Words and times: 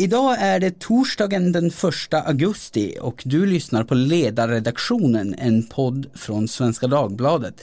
Idag 0.00 0.36
är 0.40 0.60
det 0.60 0.78
torsdagen 0.78 1.52
den 1.52 1.66
1 1.66 1.74
augusti 2.14 2.96
och 3.00 3.22
du 3.24 3.46
lyssnar 3.46 3.84
på 3.84 3.94
Ledarredaktionen, 3.94 5.34
en 5.38 5.62
podd 5.66 6.06
från 6.14 6.48
Svenska 6.48 6.86
Dagbladet. 6.86 7.62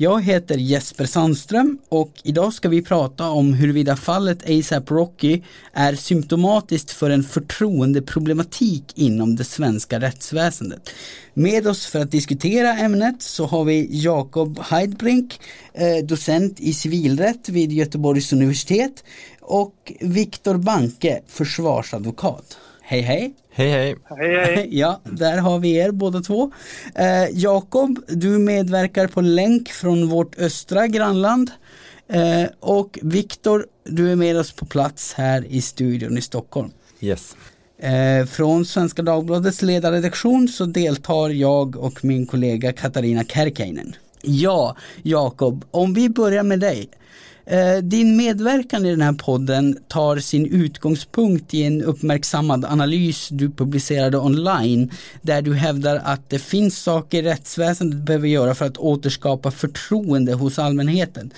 Jag 0.00 0.24
heter 0.24 0.58
Jesper 0.58 1.06
Sandström 1.06 1.78
och 1.88 2.12
idag 2.22 2.54
ska 2.54 2.68
vi 2.68 2.82
prata 2.82 3.30
om 3.30 3.52
huruvida 3.52 3.96
fallet 3.96 4.50
ASAP 4.50 4.90
Rocky 4.90 5.42
är 5.72 5.94
symptomatiskt 5.94 6.90
för 6.90 7.10
en 7.10 7.24
förtroendeproblematik 7.24 8.84
inom 8.94 9.36
det 9.36 9.44
svenska 9.44 10.00
rättsväsendet. 10.00 10.90
Med 11.34 11.66
oss 11.66 11.86
för 11.86 12.00
att 12.00 12.10
diskutera 12.10 12.72
ämnet 12.72 13.22
så 13.22 13.46
har 13.46 13.64
vi 13.64 13.88
Jakob 13.90 14.58
Heidbrink, 14.58 15.40
eh, 15.74 16.04
docent 16.04 16.60
i 16.60 16.72
civilrätt 16.72 17.48
vid 17.48 17.72
Göteborgs 17.72 18.32
universitet 18.32 19.04
och 19.40 19.92
Viktor 20.00 20.56
Banke, 20.56 21.20
försvarsadvokat. 21.26 22.58
Hej 22.82 23.00
hej! 23.00 23.34
Hej 23.58 23.70
hej! 23.70 23.96
Hej 24.18 24.36
hej! 24.36 24.68
Ja, 24.78 25.00
där 25.04 25.38
har 25.38 25.58
vi 25.58 25.76
er 25.76 25.90
båda 25.90 26.20
två. 26.20 26.52
Eh, 26.94 27.28
Jakob, 27.32 27.98
du 28.08 28.28
medverkar 28.28 29.06
på 29.06 29.20
länk 29.20 29.68
från 29.68 30.08
vårt 30.08 30.38
östra 30.38 30.86
grannland. 30.86 31.50
Eh, 32.08 32.44
och 32.60 32.98
Viktor, 33.02 33.66
du 33.84 34.12
är 34.12 34.16
med 34.16 34.36
oss 34.36 34.52
på 34.52 34.66
plats 34.66 35.12
här 35.12 35.46
i 35.48 35.60
studion 35.60 36.18
i 36.18 36.20
Stockholm. 36.20 36.70
Yes. 37.00 37.36
Eh, 37.78 38.26
från 38.26 38.64
Svenska 38.64 39.02
Dagbladets 39.02 39.62
ledarredaktion 39.62 40.48
så 40.48 40.64
deltar 40.64 41.30
jag 41.30 41.76
och 41.76 42.04
min 42.04 42.26
kollega 42.26 42.72
Katarina 42.72 43.24
Kärkäinen. 43.24 43.94
Ja, 44.22 44.76
Jakob, 45.02 45.64
om 45.70 45.94
vi 45.94 46.08
börjar 46.08 46.42
med 46.42 46.60
dig. 46.60 46.88
Eh, 47.50 47.76
din 47.82 48.16
medverkan 48.16 48.86
i 48.86 48.90
den 48.90 49.00
här 49.00 49.12
podden 49.12 49.78
tar 49.88 50.16
sin 50.18 50.46
utgångspunkt 50.46 51.54
i 51.54 51.62
en 51.62 51.82
uppmärksammad 51.82 52.64
analys 52.64 53.28
du 53.28 53.50
publicerade 53.50 54.18
online 54.18 54.90
där 55.22 55.42
du 55.42 55.54
hävdar 55.54 56.00
att 56.04 56.30
det 56.30 56.38
finns 56.38 56.78
saker 56.78 57.22
rättsväsendet 57.22 58.00
behöver 58.00 58.28
göra 58.28 58.54
för 58.54 58.66
att 58.66 58.78
återskapa 58.78 59.50
förtroende 59.50 60.34
hos 60.34 60.58
allmänheten. 60.58 61.30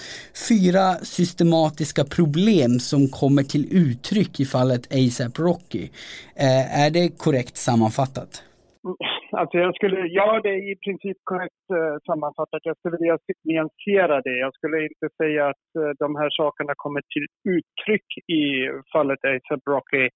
Fyra 0.49 0.97
systematiska 1.03 2.05
problem 2.05 2.81
som 2.81 3.09
kommer 3.09 3.43
till 3.43 3.67
uttryck 3.71 4.41
i 4.41 4.47
fallet 4.47 4.95
ASAP 4.95 5.39
Rocky. 5.39 5.89
Eh, 6.35 6.81
är 6.81 6.91
det 6.91 7.09
korrekt 7.09 7.57
sammanfattat? 7.57 8.43
Alltså 9.41 9.59
jag 9.59 9.75
skulle, 9.75 10.07
ja, 10.07 10.41
det 10.43 10.49
är 10.49 10.73
i 10.73 10.77
princip 10.77 11.17
korrekt 11.25 11.65
eh, 11.73 11.97
sammanfattat. 12.07 12.61
Jag 12.65 12.77
skulle 12.79 12.97
vilja 12.97 13.19
nyansera 13.45 14.21
det. 14.21 14.37
Jag 14.39 14.55
skulle 14.55 14.83
inte 14.83 15.09
säga 15.17 15.49
att 15.49 15.69
eh, 15.79 15.91
de 15.99 16.17
här 16.17 16.31
sakerna 16.31 16.73
kommer 16.77 17.03
till 17.15 17.27
uttryck 17.55 18.09
i 18.41 18.45
fallet 18.93 19.25
ASAP 19.25 19.63
Rocky, 19.67 20.09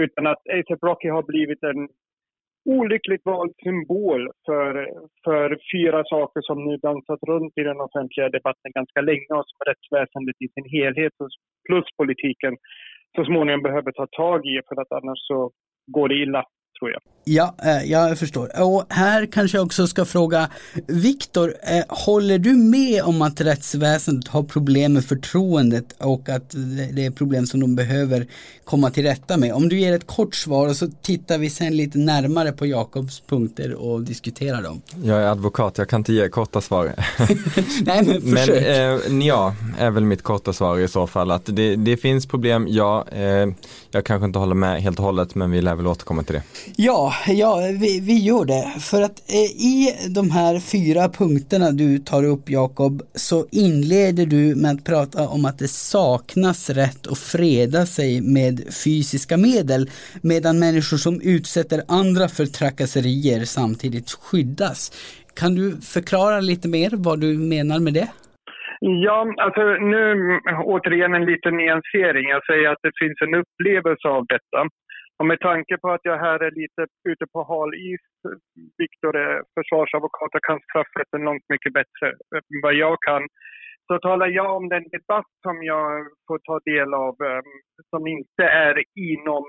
utan 0.00 0.26
att 0.26 0.42
ASAP 0.56 0.82
Rocky 0.82 1.08
har 1.08 1.22
blivit 1.22 1.62
en 1.62 1.88
olyckligt 2.64 3.24
vald 3.24 3.54
symbol 3.62 4.30
för, 4.46 4.72
för 5.24 5.58
fyra 5.72 6.04
saker 6.04 6.40
som 6.40 6.64
nu 6.64 6.76
dansat 6.76 7.22
runt 7.30 7.52
i 7.60 7.62
den 7.62 7.80
offentliga 7.80 8.28
debatten 8.28 8.72
ganska 8.74 9.00
länge 9.00 9.32
och 9.38 9.48
som 9.48 9.60
rättsväsendet 9.68 10.36
i 10.44 10.48
sin 10.48 10.68
helhet 10.76 11.12
plus 11.68 11.86
politiken 11.96 12.56
så 13.16 13.24
småningom 13.24 13.62
behöver 13.62 13.92
ta 13.92 14.06
tag 14.06 14.46
i 14.46 14.60
för 14.68 14.80
att 14.82 14.92
annars 14.92 15.18
så 15.30 15.50
går 15.86 16.08
det 16.08 16.14
illa 16.14 16.44
tror 16.78 16.90
jag. 16.90 17.00
Ja, 17.30 17.54
eh, 17.62 17.90
jag 17.90 18.18
förstår. 18.18 18.62
Och 18.62 18.84
här 18.88 19.26
kanske 19.26 19.58
jag 19.58 19.66
också 19.66 19.86
ska 19.86 20.04
fråga 20.04 20.48
Viktor, 20.86 21.54
eh, 21.62 21.84
håller 21.88 22.38
du 22.38 22.56
med 22.56 23.02
om 23.02 23.22
att 23.22 23.40
rättsväsendet 23.40 24.28
har 24.28 24.42
problem 24.42 24.92
med 24.92 25.04
förtroendet 25.04 25.84
och 25.98 26.28
att 26.28 26.50
det 26.92 27.06
är 27.06 27.10
problem 27.10 27.46
som 27.46 27.60
de 27.60 27.76
behöver 27.76 28.26
komma 28.64 28.90
till 28.90 29.02
rätta 29.02 29.36
med? 29.36 29.52
Om 29.52 29.68
du 29.68 29.78
ger 29.78 29.92
ett 29.92 30.06
kort 30.06 30.34
svar 30.34 30.68
och 30.68 30.76
så 30.76 30.88
tittar 31.02 31.38
vi 31.38 31.50
sen 31.50 31.76
lite 31.76 31.98
närmare 31.98 32.52
på 32.52 32.66
Jakobs 32.66 33.20
punkter 33.20 33.74
och 33.74 34.02
diskuterar 34.02 34.62
dem. 34.62 34.82
Jag 35.02 35.22
är 35.22 35.26
advokat, 35.26 35.78
jag 35.78 35.88
kan 35.88 36.00
inte 36.00 36.12
ge 36.12 36.28
korta 36.28 36.60
svar. 36.60 36.84
Nej, 37.82 38.04
men 38.06 38.36
försök. 38.36 38.62
Men 39.08 39.20
eh, 39.20 39.26
ja, 39.26 39.54
är 39.78 39.90
väl 39.90 40.04
mitt 40.04 40.22
korta 40.22 40.52
svar 40.52 40.78
i 40.78 40.88
så 40.88 41.06
fall 41.06 41.30
att 41.30 41.46
det, 41.46 41.76
det 41.76 41.96
finns 41.96 42.26
problem, 42.26 42.66
ja, 42.70 43.04
eh, 43.12 43.48
jag 43.90 44.04
kanske 44.04 44.24
inte 44.24 44.38
håller 44.38 44.54
med 44.54 44.82
helt 44.82 44.98
och 44.98 45.04
hållet 45.04 45.34
men 45.34 45.50
vi 45.50 45.62
lär 45.62 45.74
väl 45.74 45.86
återkomma 45.86 46.22
till 46.22 46.34
det. 46.34 46.42
Ja, 46.76 47.12
ja 47.26 47.56
vi, 47.80 48.00
vi 48.00 48.16
gör 48.28 48.44
det. 48.44 48.80
För 48.90 49.02
att 49.02 49.18
eh, 49.38 49.50
i 49.74 49.74
de 50.14 50.30
här 50.30 50.54
fyra 50.72 51.08
punkterna 51.20 51.70
du 51.70 51.98
tar 51.98 52.24
upp 52.24 52.50
Jakob 52.50 53.02
så 53.14 53.46
inleder 53.50 54.26
du 54.26 54.54
med 54.62 54.70
att 54.70 54.84
prata 54.84 55.28
om 55.28 55.44
att 55.44 55.58
det 55.58 55.68
saknas 55.68 56.70
rätt 56.70 57.06
att 57.12 57.18
freda 57.18 57.86
sig 57.86 58.20
med 58.20 58.54
fysiska 58.84 59.36
medel 59.36 59.90
medan 60.22 60.58
människor 60.58 60.96
som 60.96 61.20
utsätter 61.34 61.80
andra 61.88 62.28
för 62.28 62.46
trakasserier 62.58 63.40
samtidigt 63.44 64.10
skyddas. 64.10 64.80
Kan 65.40 65.54
du 65.54 65.66
förklara 65.94 66.40
lite 66.40 66.68
mer 66.68 66.90
vad 67.08 67.20
du 67.20 67.38
menar 67.54 67.78
med 67.80 67.94
det? 67.94 68.08
Ja, 68.80 69.18
alltså 69.44 69.62
nu 69.92 70.02
återigen 70.64 71.14
en 71.14 71.24
liten 71.24 71.56
nyansering. 71.56 72.28
Jag 72.28 72.44
säger 72.46 72.68
att 72.70 72.82
det 72.82 72.92
finns 73.02 73.18
en 73.26 73.34
upplevelse 73.42 74.08
av 74.08 74.26
detta. 74.34 74.60
Och 75.18 75.26
med 75.26 75.40
tanke 75.40 75.78
på 75.78 75.90
att 75.90 76.00
jag 76.04 76.18
här 76.18 76.42
är 76.42 76.50
lite 76.50 76.86
ute 77.08 77.26
på 77.32 77.42
hal 77.42 77.74
is, 77.74 78.06
Viktor 78.78 79.16
är 79.16 79.42
försvarsadvokat 79.54 80.34
och 80.34 80.44
kan 80.44 80.60
straffrätten 80.60 81.22
långt 81.28 81.46
mycket 81.48 81.72
bättre 81.72 82.06
än 82.36 82.60
vad 82.62 82.74
jag 82.74 82.96
kan, 83.00 83.28
så 83.86 83.98
talar 83.98 84.26
jag 84.26 84.56
om 84.56 84.68
den 84.68 84.84
debatt 84.96 85.32
som 85.42 85.62
jag 85.62 86.06
får 86.26 86.38
ta 86.38 86.60
del 86.64 86.94
av 86.94 87.14
ehm, 87.22 87.52
som 87.90 88.06
inte 88.06 88.44
är 88.44 88.84
inom 88.94 89.44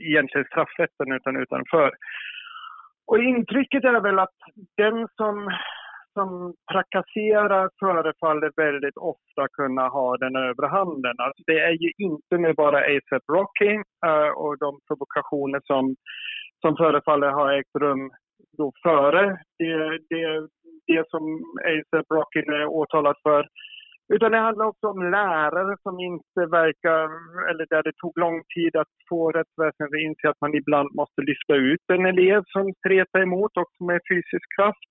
egentligen 0.00 0.46
straffrätten 0.46 1.12
utan 1.12 1.36
utanför. 1.36 1.90
Och 3.06 3.18
intrycket 3.18 3.84
är 3.84 4.00
väl 4.00 4.18
att 4.18 4.38
den 4.76 5.08
som 5.16 5.50
som 6.12 6.54
trakasserar 6.72 7.70
förefaller 7.80 8.50
väldigt 8.56 8.96
ofta 8.96 9.48
kunna 9.52 9.88
ha 9.88 10.16
den 10.16 10.36
övre 10.36 10.66
handen. 10.66 11.14
Alltså 11.18 11.42
det 11.46 11.60
är 11.60 11.76
ju 11.84 11.90
inte 11.98 12.38
med 12.38 12.54
bara 12.54 12.78
ASAP 12.78 13.24
Rocky 13.32 13.74
uh, 14.06 14.10
eh, 14.10 14.30
och 14.42 14.58
de 14.58 14.78
provokationer 14.88 15.60
som, 15.64 15.96
som 16.60 16.76
förefaller 16.76 17.30
ha 17.30 17.58
ägt 17.58 17.76
rum 17.80 18.10
då 18.58 18.72
före 18.82 19.38
det, 19.58 19.98
det, 20.10 20.48
det 20.86 21.10
som 21.10 21.22
ASAP 21.72 22.06
Rocky 22.14 22.40
är 22.40 22.66
åtalad 22.66 23.16
för. 23.22 23.48
Utan 24.14 24.32
det 24.32 24.38
handlar 24.38 24.66
också 24.66 24.86
om 24.88 25.10
lärare 25.10 25.76
som 25.82 26.00
inte 26.00 26.40
verkar, 26.58 27.02
eller 27.50 27.66
där 27.70 27.82
det 27.82 27.92
tog 27.96 28.18
lång 28.18 28.42
tid 28.54 28.76
att 28.76 28.92
få 29.08 29.30
rättsväsendet 29.30 29.94
att 29.94 30.06
inse 30.06 30.28
att 30.28 30.40
man 30.40 30.54
ibland 30.54 30.88
måste 30.94 31.20
lyfta 31.30 31.54
ut 31.54 31.84
en 31.92 32.06
elev 32.06 32.42
som 32.46 32.72
stretar 32.80 33.20
emot 33.22 33.56
också 33.56 33.84
med 33.84 34.00
fysisk 34.10 34.46
kraft. 34.56 34.90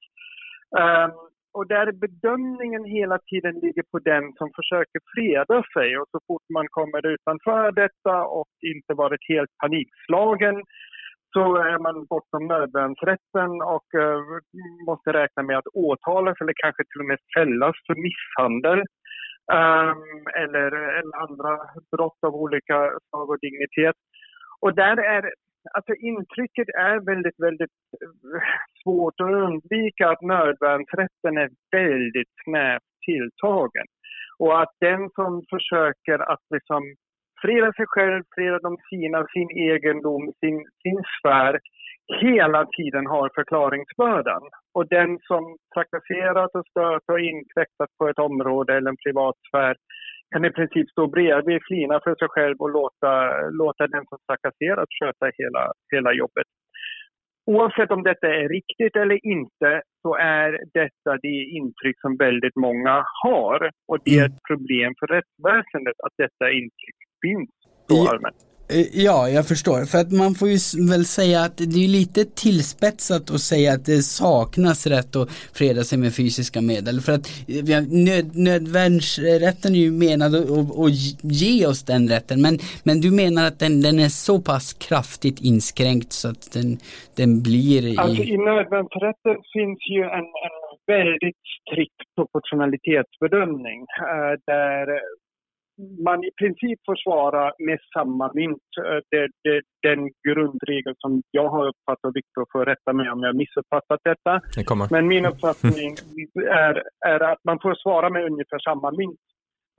Um, 0.77 1.11
och 1.53 1.67
där 1.67 1.91
bedömningen 1.91 2.83
hela 2.85 3.19
tiden 3.19 3.55
ligger 3.59 3.83
på 3.91 3.99
den 3.99 4.33
som 4.37 4.49
försöker 4.55 4.99
freda 5.15 5.63
sig 5.73 5.97
och 5.97 6.07
så 6.11 6.19
fort 6.27 6.45
man 6.53 6.67
kommer 6.67 7.05
utanför 7.05 7.71
detta 7.71 8.25
och 8.25 8.53
inte 8.73 8.93
varit 8.93 9.29
helt 9.29 9.57
panikslagen 9.63 10.55
så 11.33 11.55
är 11.57 11.79
man 11.79 12.05
bortom 12.05 12.47
nödvärnsrätten 12.47 13.51
och 13.75 13.89
uh, 13.97 14.39
måste 14.89 15.13
räkna 15.13 15.43
med 15.43 15.57
att 15.57 15.73
åtalas 15.73 16.41
eller 16.41 16.53
kanske 16.63 16.83
till 16.83 17.01
och 17.01 17.11
med 17.11 17.19
fällas 17.37 17.75
för 17.87 17.95
misshandel 18.07 18.79
um, 19.59 20.03
eller, 20.41 20.71
eller 20.99 21.15
andra 21.25 21.51
brott 21.91 22.19
av 22.27 22.35
olika 22.35 22.77
slag 23.09 23.29
och 23.29 23.39
dignitet. 23.41 23.95
Och 24.61 24.75
där 24.75 24.97
är 25.15 25.33
Alltså 25.73 25.93
intrycket 25.93 26.69
är 26.69 27.05
väldigt, 27.05 27.39
väldigt 27.39 27.75
eh, 28.01 28.41
svårt 28.83 29.19
att 29.21 29.29
undvika 29.47 30.09
att 30.09 30.21
nödvärnsrätten 30.21 31.37
är 31.37 31.49
väldigt 31.71 32.33
snävt 32.43 32.89
tilltagen. 33.05 33.87
Och 34.37 34.61
att 34.61 34.73
den 34.79 35.09
som 35.09 35.43
försöker 35.49 36.31
att 36.31 36.45
liksom 36.55 36.83
freda 37.41 37.73
sig 37.73 37.85
själv, 37.87 38.23
freda 38.35 38.59
de 38.59 38.77
sina, 38.89 39.27
sin 39.33 39.49
egendom, 39.49 40.33
sin, 40.39 40.57
sin 40.83 41.01
sfär, 41.15 41.59
hela 42.21 42.65
tiden 42.77 43.05
har 43.07 43.29
förklaringsbördan. 43.35 44.41
Och 44.73 44.87
den 44.87 45.19
som 45.19 45.57
trakasserat 45.73 46.51
och 46.55 46.67
stört 46.69 47.03
och 47.11 47.19
inkräktat 47.19 47.89
på 47.97 48.07
ett 48.07 48.19
område 48.19 48.77
eller 48.77 48.89
en 48.89 49.03
privat 49.05 49.35
sfär 49.49 49.75
kan 50.31 50.45
i 50.45 50.51
princip 50.51 50.89
stå 50.89 51.07
bredvid, 51.07 51.59
flina 51.67 51.99
för 52.03 52.15
sig 52.15 52.27
själv 52.35 52.55
och 52.59 52.69
låta, 52.69 53.11
låta 53.49 53.87
den 53.87 54.05
som 54.09 54.17
trakasserat 54.27 54.89
sköta 54.99 55.25
hela, 55.39 55.63
hela 55.93 56.13
jobbet. 56.13 56.47
Oavsett 57.45 57.91
om 57.91 58.03
detta 58.03 58.27
är 58.27 58.49
riktigt 58.49 58.95
eller 58.95 59.25
inte 59.25 59.81
så 60.01 60.15
är 60.15 60.49
detta 60.73 61.11
det 61.21 61.41
intryck 61.59 62.01
som 62.01 62.17
väldigt 62.17 62.55
många 62.55 63.03
har. 63.23 63.71
Och 63.87 63.97
det 64.05 64.17
är 64.19 64.25
ett 64.25 64.43
problem 64.49 64.93
för 64.99 65.07
rättsväsendet 65.07 65.97
att 66.05 66.15
detta 66.17 66.51
intryck 66.51 66.99
finns 67.21 67.49
så 67.87 68.09
allmänt. 68.11 68.48
Eh, 68.73 69.03
ja, 69.05 69.29
jag 69.29 69.47
förstår. 69.47 69.85
För 69.91 69.97
att 69.97 70.11
man 70.11 70.31
får 70.39 70.47
ju 70.49 70.57
väl 70.91 71.05
säga 71.05 71.39
att 71.41 71.57
det 71.57 71.83
är 71.85 71.93
lite 71.99 72.21
tillspetsat 72.25 73.31
att 73.31 73.41
säga 73.51 73.73
att 73.73 73.85
det 73.85 74.01
saknas 74.21 74.87
rätt 74.87 75.15
att 75.15 75.29
freda 75.59 75.81
sig 75.83 75.97
med 75.97 76.15
fysiska 76.15 76.61
medel. 76.61 77.01
För 77.05 77.13
att 77.17 77.25
eh, 77.47 77.81
nöd, 78.07 78.27
nödvärnsrätten 78.49 79.71
är 79.75 79.83
ju 79.87 79.91
menad 79.91 80.35
att, 80.35 80.51
att, 80.57 80.79
att, 80.83 80.93
ge 81.23 81.67
oss 81.67 81.81
den 81.85 82.03
rätten. 82.09 82.41
Men, 82.41 82.53
men 82.83 83.01
du 83.01 83.11
menar 83.11 83.43
att 83.47 83.59
den, 83.59 83.81
den 83.81 83.99
är 83.99 84.11
så 84.27 84.35
pass 84.41 84.73
kraftigt 84.73 85.39
inskränkt 85.51 86.11
så 86.11 86.27
att 86.29 86.43
den, 86.53 86.69
den 87.19 87.31
blir 87.47 87.81
i... 87.87 87.97
Alltså 87.97 88.23
i 88.23 88.37
nödvärnsrätten 88.37 89.35
finns 89.53 89.79
ju 89.93 90.01
en, 90.17 90.27
en 90.47 90.57
väldigt 90.97 91.41
strikt 91.59 92.01
proportionalitetsbedömning. 92.15 93.79
Eh, 94.13 94.33
där 94.53 94.85
man 96.05 96.23
i 96.23 96.31
princip 96.41 96.79
får 96.85 96.95
svara 97.05 97.53
med 97.67 97.79
samma 97.93 98.31
mynt. 98.33 98.69
Eh, 98.85 98.99
det, 99.11 99.27
det, 99.43 99.61
den 99.87 100.01
grundregel 100.27 100.93
som 100.97 101.21
jag 101.31 101.49
har 101.49 101.67
uppfattat, 101.67 102.15
Viktor 102.15 102.45
får 102.51 102.65
rätta 102.65 102.93
mig 102.93 103.09
om 103.11 103.23
jag 103.23 103.35
missuppfattat 103.35 103.99
detta. 104.03 104.41
Men 104.91 105.07
min 105.07 105.25
uppfattning 105.25 105.95
är, 106.65 106.83
är 107.07 107.19
att 107.31 107.43
man 107.43 107.59
får 107.61 107.75
svara 107.83 108.09
med 108.09 108.25
ungefär 108.31 108.59
samma 108.59 108.91
mynt 108.91 109.19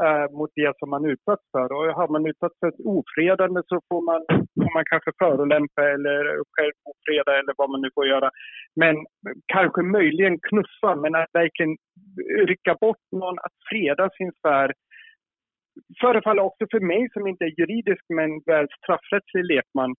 äh, 0.07 0.27
mot 0.39 0.51
det 0.55 0.73
som 0.79 0.91
man 0.91 1.05
utsatts 1.05 1.47
för. 1.55 1.69
Och 1.77 1.85
har 1.99 2.09
man 2.09 2.27
utsatts 2.27 2.59
för 2.61 2.69
ett 2.69 2.85
ofredande 2.97 3.61
så 3.67 3.77
får 3.89 4.03
man, 4.11 4.21
får 4.63 4.73
man 4.77 4.85
kanske 4.93 5.11
förolämpa 5.23 5.83
eller 5.95 6.23
själv 6.55 6.75
ofreda 6.91 7.33
eller 7.39 7.55
vad 7.61 7.71
man 7.71 7.81
nu 7.81 7.91
får 7.95 8.07
göra. 8.07 8.31
Men 8.83 8.95
kanske 9.57 9.83
möjligen 9.83 10.39
knuffa, 10.49 10.91
men 11.03 11.15
att 11.15 11.33
verkligen 11.33 11.77
rycka 12.51 12.75
bort 12.81 13.05
någon, 13.13 13.39
att 13.39 13.57
freda 13.71 14.11
sin 14.19 14.33
sfär 14.39 14.73
förefaller 16.01 16.43
också 16.43 16.65
för 16.71 16.81
mig 16.81 17.03
som 17.13 17.27
inte 17.27 17.45
är 17.45 17.53
juridisk 17.61 18.05
men 18.19 18.31
väl 18.53 18.67
straffrättslig 18.81 19.45
lekman 19.53 19.91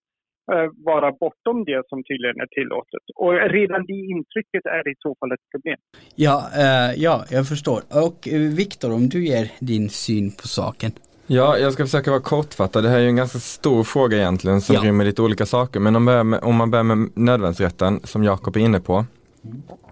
eh, 0.53 0.67
vara 0.91 1.09
bortom 1.23 1.57
det 1.69 1.81
som 1.89 2.03
tydligen 2.09 2.39
är 2.45 2.49
tillåtet. 2.57 3.05
Och 3.15 3.33
redan 3.59 3.81
det 3.91 4.01
intrycket 4.15 4.65
är 4.77 4.83
i 4.93 4.95
så 5.05 5.15
fall 5.19 5.31
ett 5.31 5.45
problem. 5.53 5.79
Ja, 6.15 6.37
eh, 6.63 6.91
ja 7.05 7.15
jag 7.35 7.47
förstår. 7.47 7.79
Och 8.05 8.27
eh, 8.27 8.41
Viktor, 8.61 8.89
om 8.93 9.09
du 9.09 9.19
ger 9.31 9.45
din 9.59 9.89
syn 9.89 10.31
på 10.41 10.47
saken. 10.47 10.91
Ja, 11.27 11.57
jag 11.57 11.73
ska 11.73 11.83
försöka 11.83 12.11
vara 12.11 12.21
kortfattad. 12.21 12.83
Det 12.83 12.89
här 12.89 12.97
är 12.97 13.01
ju 13.01 13.07
en 13.07 13.15
ganska 13.15 13.39
stor 13.39 13.83
fråga 13.83 14.17
egentligen 14.17 14.61
som 14.61 14.75
ja. 14.75 14.81
rymmer 14.81 15.05
lite 15.05 15.21
olika 15.21 15.45
saker. 15.45 15.79
Men 15.79 15.95
om, 15.95 16.05
med, 16.05 16.39
om 16.43 16.55
man 16.55 16.71
börjar 16.71 16.83
med 16.83 17.09
nödvärnsrätten 17.15 17.99
som 18.03 18.23
Jakob 18.23 18.55
är 18.55 18.59
inne 18.59 18.79
på. 18.79 19.05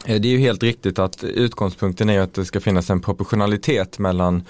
Det 0.06 0.14
är 0.14 0.32
ju 0.32 0.38
helt 0.38 0.64
riktigt 0.64 1.00
att 1.00 1.24
utgångspunkten 1.24 2.10
är 2.10 2.20
att 2.20 2.34
det 2.34 2.46
ska 2.46 2.60
finnas 2.60 2.90
en 2.90 3.02
proportionalitet 3.02 4.00
mellan 4.00 4.44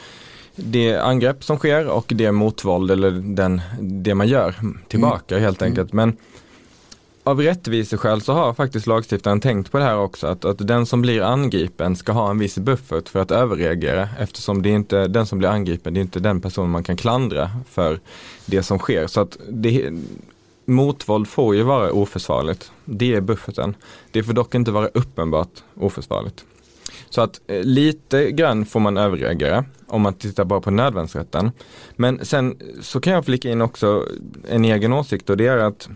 det 0.63 0.97
angrepp 0.97 1.43
som 1.43 1.57
sker 1.57 1.87
och 1.87 2.05
det 2.15 2.31
motvåld 2.31 2.91
eller 2.91 3.11
den, 3.11 3.61
det 3.79 4.15
man 4.15 4.27
gör 4.27 4.55
tillbaka 4.87 5.35
mm. 5.35 5.43
helt 5.43 5.61
enkelt. 5.61 5.93
Men 5.93 6.17
av 7.23 7.41
rättviseskäl 7.41 8.21
så 8.21 8.33
har 8.33 8.53
faktiskt 8.53 8.87
lagstiftaren 8.87 9.41
tänkt 9.41 9.71
på 9.71 9.77
det 9.77 9.83
här 9.83 9.97
också, 9.97 10.27
att, 10.27 10.45
att 10.45 10.67
den 10.67 10.85
som 10.85 11.01
blir 11.01 11.21
angripen 11.21 11.95
ska 11.95 12.11
ha 12.11 12.29
en 12.29 12.39
viss 12.39 12.57
buffert 12.57 13.09
för 13.09 13.19
att 13.19 13.31
överreagera 13.31 14.09
eftersom 14.19 14.61
det 14.61 14.69
är 14.69 14.75
inte 14.75 15.07
den 15.07 15.25
som 15.25 15.39
blir 15.39 15.49
angripen, 15.49 15.93
det 15.93 15.99
är 15.99 16.01
inte 16.01 16.19
den 16.19 16.41
personen 16.41 16.69
man 16.69 16.83
kan 16.83 16.97
klandra 16.97 17.51
för 17.69 17.99
det 18.45 18.63
som 18.63 18.79
sker. 18.79 19.07
Så 19.07 19.21
att 19.21 19.37
det, 19.49 19.91
motvåld 20.69 21.27
får 21.27 21.55
ju 21.55 21.63
vara 21.63 21.91
oförsvarligt. 21.91 22.71
Det 22.85 23.15
är 23.15 23.21
bufferten. 23.21 23.75
Det 24.11 24.23
får 24.23 24.33
dock 24.33 24.55
inte 24.55 24.71
vara 24.71 24.87
uppenbart 24.87 25.63
oförsvarligt. 25.75 26.45
Så 27.09 27.21
att 27.21 27.41
eh, 27.47 27.63
lite 27.63 28.31
grann 28.31 28.65
får 28.65 28.79
man 28.79 28.97
överreagera 28.97 29.65
om 29.87 30.01
man 30.01 30.13
tittar 30.13 30.45
bara 30.45 30.61
på 30.61 30.71
nödvärnsrätten. 30.71 31.51
Men 31.95 32.25
sen 32.25 32.57
så 32.81 32.99
kan 32.99 33.13
jag 33.13 33.25
flika 33.25 33.49
in 33.49 33.61
också 33.61 34.05
en 34.49 34.65
egen 34.65 34.93
åsikt 34.93 35.29
och 35.29 35.37
det 35.37 35.47
är 35.47 35.57
att 35.57 35.89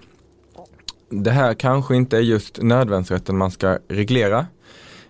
det 1.09 1.31
här 1.31 1.53
kanske 1.53 1.95
inte 1.95 2.17
är 2.17 2.21
just 2.21 2.61
nödvärnsrätten 2.61 3.37
man 3.37 3.51
ska 3.51 3.77
reglera. 3.87 4.47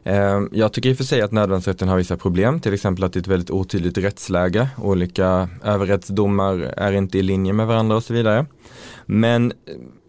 Eh, 0.04 0.42
jag 0.52 0.74
tycker 0.74 0.90
i 0.90 0.94
och 0.94 0.98
för 0.98 1.04
sig 1.04 1.22
att 1.22 1.32
nödvärnsrätten 1.32 1.88
har 1.88 1.98
vissa 1.98 2.18
problem, 2.18 2.60
till 2.60 2.74
exempel 2.74 3.04
att 3.04 3.14
det 3.14 3.18
är 3.18 3.22
ett 3.22 3.28
väldigt 3.28 3.52
otydligt 3.52 3.98
rättsläge. 3.98 4.70
Olika 4.78 5.50
överrättsdomar 5.64 6.74
är 6.78 6.92
inte 6.92 7.18
i 7.18 7.22
linje 7.22 7.54
med 7.54 7.68
varandra 7.68 7.96
och 7.96 8.04
så 8.04 8.14
vidare. 8.14 8.46
Men 9.06 9.52
eh, 9.52 9.58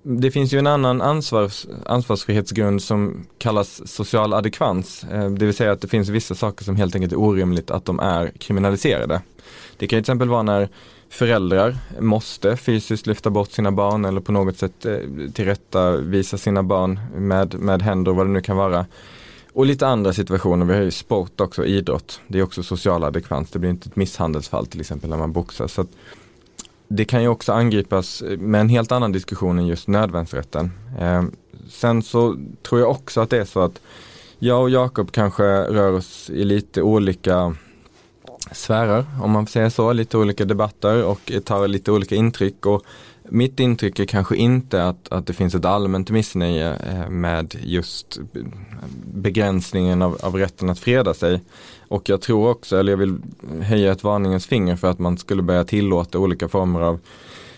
det 0.07 0.31
finns 0.31 0.53
ju 0.53 0.59
en 0.59 0.67
annan 0.67 1.01
ansvars, 1.01 1.67
ansvarsfrihetsgrund 1.87 2.83
som 2.83 3.27
kallas 3.39 3.89
social 3.89 4.35
adekvans. 4.35 5.05
Eh, 5.05 5.31
det 5.31 5.47
vill 5.47 5.55
säga 5.55 5.73
att 5.73 5.81
det 5.81 5.89
finns 5.89 6.09
vissa 6.09 6.35
saker 6.35 6.65
som 6.65 6.77
helt 6.77 6.95
enkelt 6.95 7.13
är 7.13 7.19
orimligt 7.19 7.71
att 7.71 7.85
de 7.85 8.01
är 8.01 8.33
kriminaliserade. 8.39 9.23
Det 9.77 9.87
kan 9.87 9.89
till 9.89 9.99
exempel 9.99 10.29
vara 10.29 10.43
när 10.43 10.69
föräldrar 11.09 11.77
måste 12.01 12.57
fysiskt 12.57 13.07
lyfta 13.07 13.31
bort 13.31 13.51
sina 13.51 13.73
barn 13.73 14.05
eller 14.05 14.21
på 14.21 14.33
något 14.33 14.59
sätt 14.59 14.87
eh, 14.87 14.97
tillrättavisa 15.35 16.39
sina 16.39 16.63
barn 16.63 17.01
med, 17.17 17.55
med 17.55 17.83
händer 17.83 18.13
vad 18.13 18.27
det 18.27 18.33
nu 18.33 18.41
kan 18.41 18.57
vara. 18.57 18.87
Och 19.53 19.67
lite 19.67 19.87
andra 19.87 20.13
situationer, 20.13 20.67
vi 20.67 20.75
har 20.75 20.83
ju 20.83 20.91
sport 20.91 21.41
också, 21.41 21.65
idrott. 21.65 22.21
Det 22.29 22.39
är 22.39 22.43
också 22.43 22.63
social 22.63 23.05
adekvans, 23.05 23.51
det 23.51 23.59
blir 23.59 23.71
inte 23.71 23.89
ett 23.89 23.97
misshandelsfall 23.97 24.67
till 24.67 24.81
exempel 24.81 25.11
när 25.11 25.17
man 25.17 25.33
boxar. 25.33 25.67
Så 25.67 25.87
det 26.89 27.05
kan 27.05 27.23
ju 27.23 27.29
också 27.29 27.53
angripas 27.53 28.23
med 28.39 28.61
en 28.61 28.69
helt 28.69 28.93
annan 28.93 29.13
diskussion 29.13 29.59
än 29.59 29.67
just 29.67 29.89
nödvärnsrätten. 29.89 30.73
Eh, 31.01 31.23
sen 31.71 32.03
så 32.03 32.37
tror 32.63 32.81
jag 32.81 32.91
också 32.91 33.21
att 33.21 33.31
det 33.31 33.39
är 33.39 33.45
så 33.45 33.61
att 33.61 33.81
jag 34.39 34.63
och 34.63 34.71
Jakob 34.71 35.13
kanske 35.13 35.45
rör 35.45 35.93
oss 35.93 36.31
i 36.31 36.45
lite 36.45 36.83
olika 36.83 37.57
sfärer, 38.53 39.07
om 39.23 39.31
man 39.31 39.47
får 39.47 39.51
säga 39.51 39.71
så, 39.71 39.93
lite 39.93 40.19
olika 40.19 40.45
debatter 40.45 41.05
och 41.05 41.33
tar 41.45 41.69
lite 41.69 41.93
olika 41.93 42.15
intryck. 42.15 42.67
Och 42.67 42.83
mitt 43.35 43.61
intryck 43.61 43.99
är 43.99 44.05
kanske 44.05 44.37
inte 44.37 44.85
att, 44.85 45.13
att 45.13 45.27
det 45.27 45.33
finns 45.33 45.55
ett 45.55 45.65
allmänt 45.65 46.11
missnöje 46.11 46.77
eh, 46.77 47.11
med 47.11 47.55
just 47.63 48.19
begränsningen 49.15 50.03
av, 50.03 50.19
av 50.23 50.37
rätten 50.37 50.71
att 50.71 50.79
freda 50.79 51.15
sig. 51.15 51.41
Och 51.89 52.09
jag 52.09 52.21
tror 52.21 52.49
också, 52.49 52.79
eller 52.79 52.93
jag 52.93 52.97
vill 52.97 53.17
höja 53.63 53.93
ett 53.93 54.05
varningens 54.05 54.47
finger 54.47 54.77
för 54.77 54.91
att 54.91 54.99
man 54.99 55.19
skulle 55.19 55.43
börja 55.43 55.65
tillåta 55.65 56.19
olika 56.19 56.49
former 56.49 56.81
av 56.81 57.01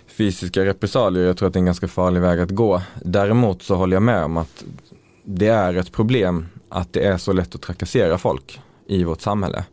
fysiska 0.06 0.64
repressalier. 0.64 1.26
Jag 1.26 1.36
tror 1.36 1.46
att 1.46 1.52
det 1.52 1.56
är 1.56 1.60
en 1.60 1.66
ganska 1.66 1.88
farlig 1.88 2.20
väg 2.20 2.40
att 2.40 2.50
gå. 2.50 2.82
Däremot 3.04 3.62
så 3.62 3.74
håller 3.74 3.96
jag 3.96 4.02
med 4.02 4.24
om 4.24 4.36
att 4.36 4.64
det 5.24 5.48
är 5.48 5.74
ett 5.74 5.92
problem 5.92 6.46
att 6.68 6.92
det 6.92 7.04
är 7.04 7.16
så 7.18 7.32
lätt 7.32 7.54
att 7.54 7.62
trakassera 7.62 8.18
folk 8.18 8.60
i 8.86 9.04
vårt 9.04 9.20
samhälle. 9.20 9.64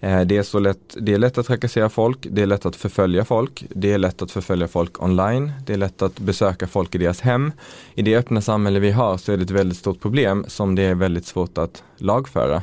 Eh, 0.00 0.20
det 0.20 0.36
är, 0.36 0.42
så 0.42 0.58
lätt, 0.58 0.96
det 1.00 1.14
är 1.14 1.18
lätt 1.18 1.38
att 1.38 1.46
trakassera 1.46 1.88
folk, 1.88 2.26
det 2.30 2.42
är 2.42 2.46
lätt 2.46 2.66
att 2.66 2.76
förfölja 2.76 3.24
folk, 3.24 3.64
det 3.68 3.92
är 3.92 3.98
lätt 3.98 4.22
att 4.22 4.30
förfölja 4.30 4.68
folk 4.68 5.02
online, 5.02 5.52
det 5.66 5.72
är 5.72 5.76
lätt 5.76 6.02
att 6.02 6.18
besöka 6.18 6.66
folk 6.66 6.94
i 6.94 6.98
deras 6.98 7.20
hem. 7.20 7.52
I 7.94 8.02
det 8.02 8.16
öppna 8.16 8.40
samhälle 8.40 8.80
vi 8.80 8.90
har 8.90 9.16
så 9.16 9.32
är 9.32 9.36
det 9.36 9.42
ett 9.42 9.50
väldigt 9.50 9.78
stort 9.78 10.00
problem 10.00 10.44
som 10.48 10.74
det 10.74 10.82
är 10.82 10.94
väldigt 10.94 11.26
svårt 11.26 11.58
att 11.58 11.82
lagföra. 11.96 12.62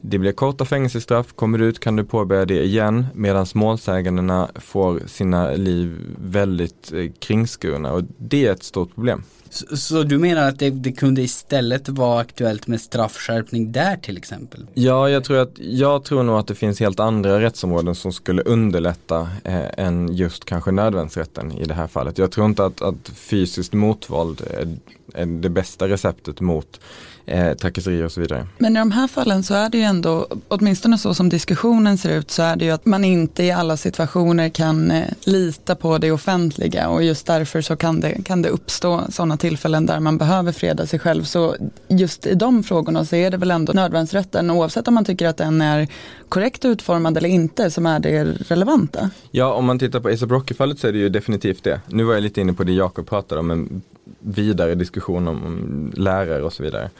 Det 0.00 0.18
blir 0.18 0.32
korta 0.32 0.64
fängelsestraff, 0.64 1.32
kommer 1.32 1.58
du 1.58 1.64
ut 1.64 1.80
kan 1.80 1.96
du 1.96 2.04
påbörja 2.04 2.44
det 2.44 2.62
igen 2.62 3.06
medan 3.14 3.46
målsägandena 3.54 4.48
får 4.54 5.00
sina 5.06 5.52
liv 5.52 6.16
väldigt 6.18 6.92
eh, 6.92 7.10
kringskurna 7.18 7.92
och 7.92 8.02
det 8.18 8.46
är 8.46 8.52
ett 8.52 8.62
stort 8.62 8.94
problem. 8.94 9.22
Så, 9.52 9.76
så, 9.76 10.02
du 10.02 10.18
menar 10.18 10.48
att 10.48 10.58
det, 10.58 10.70
det, 10.70 10.92
kunde 10.92 11.22
istället 11.22 11.88
vara 11.88 12.20
aktuellt 12.20 12.66
med 12.66 12.80
straffskärpning 12.80 13.72
där 13.72 13.96
till 13.96 14.16
exempel? 14.16 14.66
Ja, 14.74 15.10
jag 15.10 15.24
tror, 15.24 15.38
att, 15.38 15.52
jag 15.56 16.04
tror 16.04 16.22
nog 16.22 16.38
att 16.38 16.46
det 16.46 16.54
finns 16.54 16.80
helt 16.80 17.00
andra 17.00 17.40
rättsområden 17.40 17.94
som 17.94 18.12
skulle 18.12 18.42
underlätta 18.42 19.28
eh, 19.44 19.78
än 19.78 20.14
just 20.14 20.44
kanske 20.44 20.70
nödvändsrätten 20.70 21.52
i 21.52 21.64
det 21.64 21.74
här 21.74 21.86
fallet. 21.86 22.18
Jag 22.18 22.30
tror 22.30 22.46
inte 22.46 22.64
att, 22.64 22.82
att 22.82 23.08
fysiskt 23.14 23.72
motvåld 23.72 24.40
är, 24.40 24.76
är 25.14 25.26
det 25.26 25.48
bästa 25.48 25.88
receptet 25.88 26.40
mot 26.40 26.80
eh, 27.26 27.54
trakasserier 27.54 28.04
och 28.04 28.12
så 28.12 28.20
vidare. 28.20 28.46
Men 28.58 28.76
i 28.76 28.78
de 28.78 28.90
här 28.90 29.08
fallen 29.08 29.42
så 29.42 29.54
är 29.54 29.68
det 29.68 29.78
ju 29.78 29.84
ändå, 29.84 30.26
åtminstone 30.48 30.98
så 30.98 31.14
som 31.14 31.28
diskussionen 31.28 31.98
ser 31.98 32.18
ut, 32.18 32.30
så 32.30 32.42
är 32.42 32.56
det 32.56 32.64
ju 32.64 32.70
att 32.70 32.86
man 32.86 33.04
inte 33.04 33.44
i 33.44 33.50
alla 33.50 33.76
situationer 33.76 34.48
kan 34.48 34.90
eh, 34.90 35.04
lita 35.24 35.74
på 35.74 35.98
det 35.98 36.10
offentliga 36.10 36.88
och 36.88 37.02
just 37.02 37.26
därför 37.26 37.60
så 37.60 37.76
kan 37.76 38.00
det, 38.00 38.24
kan 38.24 38.42
det 38.42 38.48
uppstå 38.48 39.02
sådana 39.08 39.36
tillfällen 39.36 39.86
där 39.86 40.00
man 40.00 40.18
behöver 40.18 40.52
freda 40.52 40.86
sig 40.86 40.98
själv. 40.98 41.24
Så 41.24 41.56
just 41.88 42.26
i 42.26 42.34
de 42.34 42.62
frågorna 42.62 43.04
så 43.04 43.16
är 43.16 43.30
det 43.30 43.36
väl 43.36 43.50
ändå 43.50 43.72
nödvärnsrätten, 43.72 44.50
oavsett 44.50 44.88
om 44.88 44.94
man 44.94 45.04
tycker 45.04 45.26
att 45.26 45.36
den 45.36 45.60
är 45.60 45.88
korrekt 46.28 46.64
utformad 46.64 47.16
eller 47.16 47.28
inte, 47.28 47.70
som 47.70 47.86
är 47.86 48.00
det 48.00 48.24
relevanta. 48.24 49.10
Ja, 49.30 49.52
om 49.52 49.64
man 49.64 49.78
tittar 49.78 50.00
på 50.00 50.08
ASAP 50.08 50.30
Rocky-fallet 50.30 50.78
så 50.78 50.88
är 50.88 50.92
det 50.92 50.98
ju 50.98 51.08
definitivt 51.08 51.64
det. 51.64 51.80
Nu 51.86 52.04
var 52.04 52.14
jag 52.14 52.22
lite 52.22 52.40
inne 52.40 52.52
på 52.52 52.64
det 52.64 52.72
Jakob 52.72 53.08
pratade 53.08 53.40
om, 53.40 53.50
en 53.50 53.82
vidare 54.22 54.74
diskussion 54.74 55.28
om, 55.28 55.92
lärare 55.96 56.42
och 56.42 56.52
så 56.52 56.62
vidare. 56.62 56.90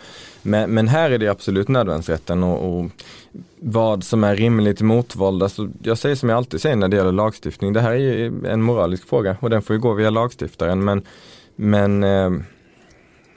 Men, 0.43 0.71
men, 0.71 0.89
här 0.89 1.11
är 1.11 1.19
det 1.19 1.29
absolut 1.29 1.69
nödvändighetsrätten 1.69 2.43
och, 2.43 2.79
och 2.79 2.91
vad 3.59 4.05
som 4.05 4.25
är 4.25 4.37
rimligt 4.37 4.81
motvåld. 4.81 5.43
Alltså, 5.43 5.69
jag 5.83 5.99
säger 5.99 6.17
som 6.17 6.29
jag 6.29 6.37
alltid 6.37 6.61
säger 6.61 6.77
när 6.77 6.89
det 6.89 6.97
gäller 6.97 7.13
lagstiftning, 7.13 7.73
det 7.73 7.81
här 7.81 7.91
är 7.91 7.97
ju 7.97 8.47
en 8.47 8.63
moralisk 8.63 9.09
fråga 9.09 9.37
och 9.41 9.51
den 9.51 9.63
får 9.63 9.77
ju 9.77 9.81
gå 9.81 9.93
via 9.93 10.11
lagstiftaren. 10.11 10.85
Men, 10.85 11.03
men 11.57 12.05
eh, 12.05 12.31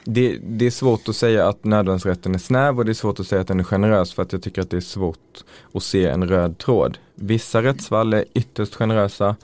det, 0.05 0.37
det, 0.43 0.65
är 0.65 0.71
svårt 0.71 1.09
att 1.09 1.15
säga 1.15 1.47
att 1.47 1.63
nödvändighetsrätten 1.63 2.35
är 2.35 2.39
snäv 2.39 2.77
och 2.77 2.85
det 2.85 2.91
är 2.91 2.93
svårt 2.93 3.19
att 3.19 3.27
säga 3.27 3.41
att 3.41 3.47
den 3.47 3.59
är 3.59 3.63
generös 3.63 4.13
för 4.13 4.23
att 4.23 4.33
jag 4.33 4.41
tycker 4.43 4.61
att 4.61 4.69
det 4.69 4.77
är 4.77 4.81
svårt 4.81 5.43
att 5.73 5.83
se 5.83 6.05
en 6.05 6.27
röd 6.27 6.57
tråd. 6.57 6.97
Vissa 7.15 7.63
rättsfall 7.63 8.13
är 8.13 8.25
ytterst 8.33 8.75
generösa, 8.75 9.35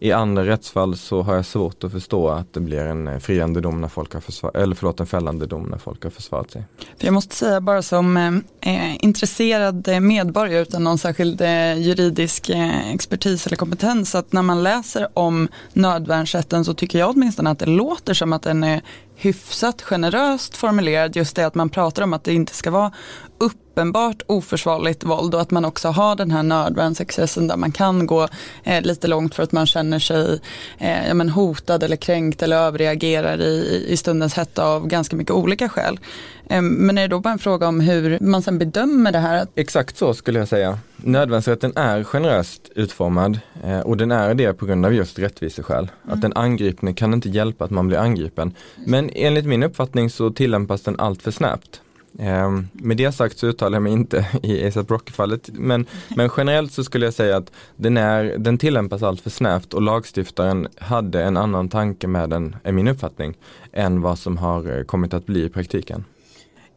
i 0.00 0.12
andra 0.12 0.46
rättsfall 0.46 0.96
så 0.96 1.22
har 1.22 1.34
jag 1.34 1.46
svårt 1.46 1.84
att 1.84 1.92
förstå 1.92 2.28
att 2.28 2.52
det 2.52 2.60
blir 2.60 2.80
en 2.80 3.08
eh, 3.08 3.18
friande 3.18 3.60
dom 3.60 3.80
när 3.80 3.88
folk 3.88 4.14
har 4.14 4.20
försvar, 4.20 4.56
eller 4.56 4.74
förlåt 4.74 5.00
en 5.00 5.06
fällande 5.06 5.46
dom 5.46 5.62
när 5.62 5.78
folk 5.78 6.02
har 6.04 6.10
försvarat 6.10 6.50
sig. 6.50 6.64
Jag 6.98 7.14
måste 7.14 7.34
säga 7.34 7.60
bara 7.60 7.82
som 7.82 8.16
eh, 8.16 8.72
eh 8.74 9.04
intresserad 9.04 9.88
eh, 9.88 10.00
medborgare 10.00 10.62
utan 10.62 10.84
någon 10.84 10.98
särskild 10.98 11.40
eh, 11.40 11.78
juridisk 11.78 12.48
eh, 12.48 12.92
expertis 12.94 13.46
eller 13.46 13.56
kompetens 13.56 14.14
att 14.14 14.32
när 14.32 14.42
man 14.42 14.62
läser 14.62 15.08
om 15.14 15.48
nödvärnsrätten 15.72 16.64
så 16.64 16.74
tycker 16.74 16.98
jag 16.98 17.10
åtminstone 17.10 17.50
att 17.50 17.58
det 17.58 17.66
låter 17.66 18.14
som 18.14 18.32
att 18.32 18.42
den 18.42 18.64
är 18.64 18.82
hyfsat 19.20 19.82
generöst 19.82 20.56
formulerad. 20.56 21.16
Just 21.16 21.36
det 21.36 21.46
att 21.46 21.54
man 21.54 21.68
pratar 21.68 22.02
om 22.02 22.12
att 22.12 22.24
det 22.24 22.32
inte 22.32 22.54
ska 22.54 22.70
vara 22.70 22.92
uppenbart 23.38 24.22
oförsvarligt 24.26 25.04
våld 25.04 25.34
och 25.34 25.40
att 25.40 25.50
man 25.50 25.64
också 25.64 25.88
har 25.88 26.16
den 26.16 26.30
här 26.30 26.42
nödvärnsexcessen 26.42 27.48
där 27.48 27.56
man 27.56 27.72
kan 27.72 28.06
gå 28.06 28.28
eh, 28.64 28.82
lite 28.82 29.06
långt 29.06 29.34
för 29.34 29.42
att 29.42 29.52
man 29.52 29.66
känner 29.66 29.98
sig 29.98 30.40
eh, 30.78 31.08
ja, 31.08 31.14
men 31.14 31.28
hotad 31.28 31.82
eller 31.82 31.96
kränkt 31.96 32.42
eller 32.42 32.56
överreagerar 32.56 33.40
i, 33.40 33.84
i 33.88 33.96
stundens 33.96 34.34
hetta 34.34 34.64
av 34.64 34.86
ganska 34.86 35.16
mycket 35.16 35.34
olika 35.34 35.68
skäl. 35.68 36.00
Eh, 36.48 36.62
men 36.62 36.98
är 36.98 37.02
det 37.02 37.08
då 37.08 37.20
bara 37.20 37.32
en 37.32 37.38
fråga 37.38 37.68
om 37.68 37.80
hur 37.80 38.18
man 38.20 38.42
sen 38.42 38.58
bedömer 38.58 39.12
det 39.12 39.18
här? 39.18 39.46
Exakt 39.54 39.96
så 39.96 40.14
skulle 40.14 40.38
jag 40.38 40.48
säga. 40.48 40.78
Nödvärnsrätten 41.02 41.72
är 41.76 42.04
generöst 42.04 42.70
utformad 42.74 43.40
eh, 43.64 43.80
och 43.80 43.96
den 43.96 44.12
är 44.12 44.34
det 44.34 44.52
på 44.52 44.66
grund 44.66 44.86
av 44.86 44.94
just 44.94 45.18
rättviseskäl. 45.18 45.90
Mm. 46.04 46.14
Att 46.14 46.20
den 46.20 46.32
angripne 46.32 46.94
kan 46.94 47.14
inte 47.14 47.28
hjälpa 47.28 47.64
att 47.64 47.70
man 47.70 47.86
blir 47.86 47.98
angripen. 47.98 48.54
Men 48.86 49.10
enligt 49.14 49.46
min 49.46 49.62
uppfattning 49.62 50.10
så 50.10 50.30
tillämpas 50.30 50.82
den 50.82 51.00
allt 51.00 51.22
för 51.22 51.30
snäppt. 51.30 51.80
Eh, 52.18 52.50
med 52.72 52.96
det 52.96 53.12
sagt 53.12 53.38
så 53.38 53.46
uttalar 53.46 53.76
jag 53.76 53.82
mig 53.82 53.92
inte 53.92 54.26
i 54.42 54.66
ASAP 54.66 54.90
Rocky-fallet 54.90 55.50
men, 55.52 55.86
men 56.16 56.30
generellt 56.36 56.72
så 56.72 56.84
skulle 56.84 57.04
jag 57.04 57.14
säga 57.14 57.36
att 57.36 57.52
den, 57.76 57.96
är, 57.96 58.34
den 58.38 58.58
tillämpas 58.58 59.02
allt 59.02 59.20
för 59.20 59.30
snävt 59.30 59.74
och 59.74 59.82
lagstiftaren 59.82 60.68
hade 60.78 61.22
en 61.22 61.36
annan 61.36 61.68
tanke 61.68 62.06
med 62.06 62.30
den, 62.30 62.56
är 62.62 62.72
min 62.72 62.88
uppfattning, 62.88 63.34
än 63.72 64.00
vad 64.00 64.18
som 64.18 64.36
har 64.36 64.78
eh, 64.78 64.84
kommit 64.84 65.14
att 65.14 65.26
bli 65.26 65.44
i 65.44 65.48
praktiken. 65.48 66.04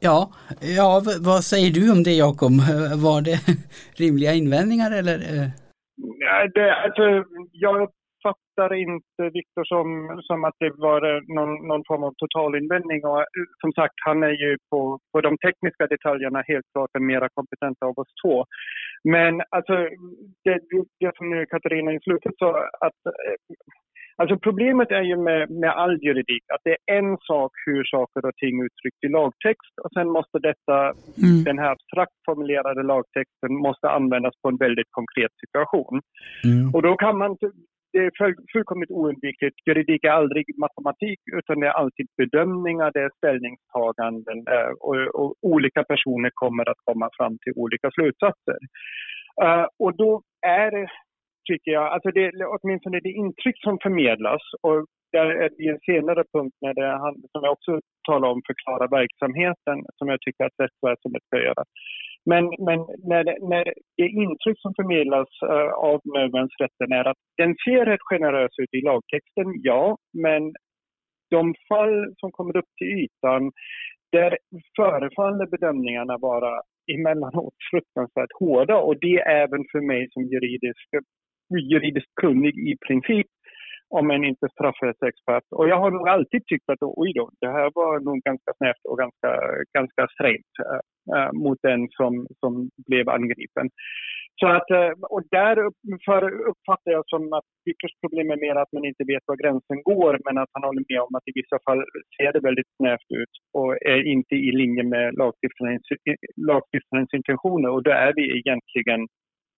Ja, 0.08 0.20
ja 0.78 1.02
vad 1.30 1.42
säger 1.52 1.72
du 1.78 1.84
om 1.96 2.04
det 2.04 2.16
Jakob? 2.26 2.54
Var 3.08 3.20
det 3.30 3.38
rimliga 4.04 4.34
invändningar 4.42 4.92
eller? 5.00 5.18
Eh? 5.32 5.48
Ja, 6.26 6.36
det, 6.56 6.68
alltså, 6.86 7.06
jag 7.66 7.76
uppfattar 7.86 8.70
inte 8.74 9.22
Viktor 9.38 9.64
som, 9.74 9.88
som 10.28 10.44
att 10.48 10.58
det 10.60 10.72
var 10.88 11.02
eh, 11.12 11.22
någon, 11.38 11.54
någon 11.68 11.84
form 11.90 12.04
av 12.04 12.14
totalinvändning. 12.18 13.00
Och 13.06 13.20
eh, 13.20 13.46
som 13.62 13.72
sagt, 13.80 13.96
han 14.08 14.24
är 14.24 14.36
ju 14.44 14.58
på, 14.72 15.00
på 15.12 15.22
de 15.22 15.38
tekniska 15.46 15.86
detaljerna 15.88 16.42
helt 16.52 16.68
klart 16.74 16.90
den 16.94 17.06
mera 17.06 17.28
kompetenta 17.38 17.86
av 17.86 18.00
oss 18.02 18.14
två. 18.24 18.46
Men 19.04 19.34
alltså, 19.58 19.76
det, 20.46 20.56
det 21.00 21.12
som 21.18 21.30
nu 21.30 21.46
Katarina 21.46 21.92
i 21.94 22.00
slutet 22.00 22.34
sa, 22.40 22.50
att 22.88 23.02
Alltså 24.22 24.38
problemet 24.48 24.92
är 24.92 25.06
ju 25.12 25.18
med, 25.18 25.50
med 25.50 25.72
all 25.82 25.96
juridik 26.06 26.44
att 26.54 26.64
det 26.64 26.72
är 26.72 26.98
en 27.00 27.18
sak 27.30 27.52
hur 27.66 27.84
saker 27.84 28.22
och 28.28 28.36
ting 28.42 28.56
uttrycks 28.66 29.00
i 29.08 29.10
lagtext 29.18 29.74
och 29.84 29.92
sen 29.96 30.08
måste 30.18 30.38
detta, 30.50 30.78
mm. 31.26 31.44
den 31.50 31.60
här 31.60 31.72
abstrakt 31.72 32.18
formulerade 32.26 32.84
lagtexten 32.84 33.52
måste 33.68 33.90
användas 33.90 34.34
på 34.42 34.48
en 34.50 34.58
väldigt 34.66 34.92
konkret 35.00 35.34
situation. 35.44 36.02
Mm. 36.46 36.76
Och 36.76 36.82
då 36.82 36.92
kan 37.04 37.18
man 37.18 37.38
det 37.94 38.00
är 38.00 38.12
fullkomligt 38.54 38.92
oundvikligt. 38.92 39.58
Juridik 39.68 40.04
är 40.04 40.10
aldrig 40.22 40.46
matematik 40.66 41.20
utan 41.40 41.60
det 41.60 41.68
är 41.68 41.80
alltid 41.82 42.08
bedömningar, 42.18 42.92
det 42.94 43.02
är 43.08 43.18
ställningstaganden 43.18 44.38
eh, 44.56 44.72
och, 44.88 44.98
och 45.20 45.36
olika 45.42 45.84
personer 45.84 46.32
kommer 46.34 46.70
att 46.70 46.82
komma 46.84 47.10
fram 47.18 47.38
till 47.44 47.54
olika 47.56 47.92
slutsatser. 47.92 48.60
Uh, 49.44 49.66
och 49.80 49.94
då 49.98 50.22
är 50.48 50.72
det, 50.72 50.88
tycker 51.50 51.72
jag, 51.72 51.86
alltså 51.94 52.10
det, 52.12 52.32
åtminstone 52.56 53.00
det 53.00 53.20
intryck 53.24 53.58
som 53.64 53.78
förmedlas. 53.84 54.44
Och 54.62 54.86
där 55.12 55.26
är 55.26 55.50
det 55.58 55.68
en 55.74 55.86
senare 55.92 56.24
punkt 56.34 56.58
när 56.62 56.74
det, 56.74 56.90
som 57.32 57.42
jag 57.44 57.52
också 57.52 57.80
talar 58.10 58.28
om, 58.30 58.42
förklara 58.52 58.88
verksamheten 59.00 59.78
som 59.98 60.08
jag 60.08 60.22
tycker 60.22 60.44
att 60.46 60.62
rättsväsendet 60.64 61.24
ska 61.24 61.38
göra. 61.38 61.64
Men, 62.26 62.44
men 62.68 62.80
när, 63.12 63.24
det, 63.24 63.38
när 63.52 63.64
det 63.98 64.08
intryck 64.24 64.60
som 64.62 64.74
förmedlas 64.80 65.30
uh, 65.44 65.72
av 65.90 66.00
nödvärnsrätten 66.16 66.92
är 67.00 67.06
att 67.12 67.22
den 67.38 67.56
ser 67.66 67.86
rätt 67.86 68.10
generös 68.12 68.54
ut 68.62 68.74
i 68.74 68.82
lagtexten, 68.82 69.48
ja, 69.70 69.98
men 70.14 70.54
de 71.32 71.54
fall 71.70 72.14
som 72.20 72.32
kommer 72.32 72.58
upp 72.58 72.72
till 72.78 72.88
ytan, 72.88 73.52
där 74.12 74.38
förefaller 74.76 75.46
bedömningarna 75.46 76.18
vara 76.18 76.62
emellanåt 76.94 77.54
fruktansvärt 77.72 78.34
hårda. 78.40 78.78
Och 78.78 78.96
det 79.00 79.20
även 79.20 79.64
för 79.72 79.82
mig 79.92 80.08
som 80.12 80.24
juridisk, 80.24 80.88
juridiskt 81.60 82.16
kunnig 82.22 82.54
i 82.72 82.78
princip 82.88 83.28
om 83.90 84.12
än 84.12 84.24
inte 84.24 84.48
straffrättsexpert. 84.50 85.48
Och 85.52 85.68
jag 85.70 85.80
har 85.80 85.92
nog 85.92 86.08
alltid 86.10 86.46
tyckt 86.46 86.70
att 86.70 86.78
oj 86.82 87.14
då, 87.14 87.30
det 87.42 87.52
här 87.52 87.72
var 87.76 88.00
nog 88.00 88.18
ganska 88.30 88.52
snävt 88.58 88.86
och 88.90 88.98
ganska, 88.98 89.32
ganska 89.78 90.08
strängt 90.08 90.54
äh, 91.16 91.32
mot 91.34 91.60
den 91.62 91.88
som, 91.90 92.28
som 92.40 92.70
blev 92.88 93.10
angripen. 93.10 93.70
Så 94.40 94.48
att, 94.48 94.70
eh, 94.72 94.92
och 95.14 95.24
där 95.32 95.56
uppfattar 96.52 96.92
jag 96.92 97.04
som 97.08 97.34
att 97.34 97.50
Vickers 97.66 97.96
problem 98.02 98.32
är 98.32 98.44
mer 98.46 98.56
att 98.56 98.72
man 98.76 98.86
inte 98.86 99.04
vet 99.04 99.24
var 99.26 99.42
gränsen 99.44 99.80
går 99.84 100.14
men 100.26 100.38
att 100.38 100.50
han 100.54 100.64
håller 100.64 100.86
med 100.90 101.02
om 101.02 101.16
att 101.16 101.28
i 101.32 101.38
vissa 101.40 101.58
fall 101.66 101.82
ser 102.16 102.34
det 102.34 102.48
väldigt 102.50 102.72
snävt 102.78 103.10
ut 103.22 103.34
och 103.54 103.72
är 103.94 104.02
inte 104.16 104.36
i 104.36 104.52
linje 104.62 104.84
med 104.84 105.06
lagstiftarens, 105.22 105.86
lagstiftarens 106.52 107.14
intentioner 107.14 107.70
och 107.70 107.84
då 107.84 107.92
är 107.92 108.14
vi 108.16 108.24
egentligen 108.40 109.02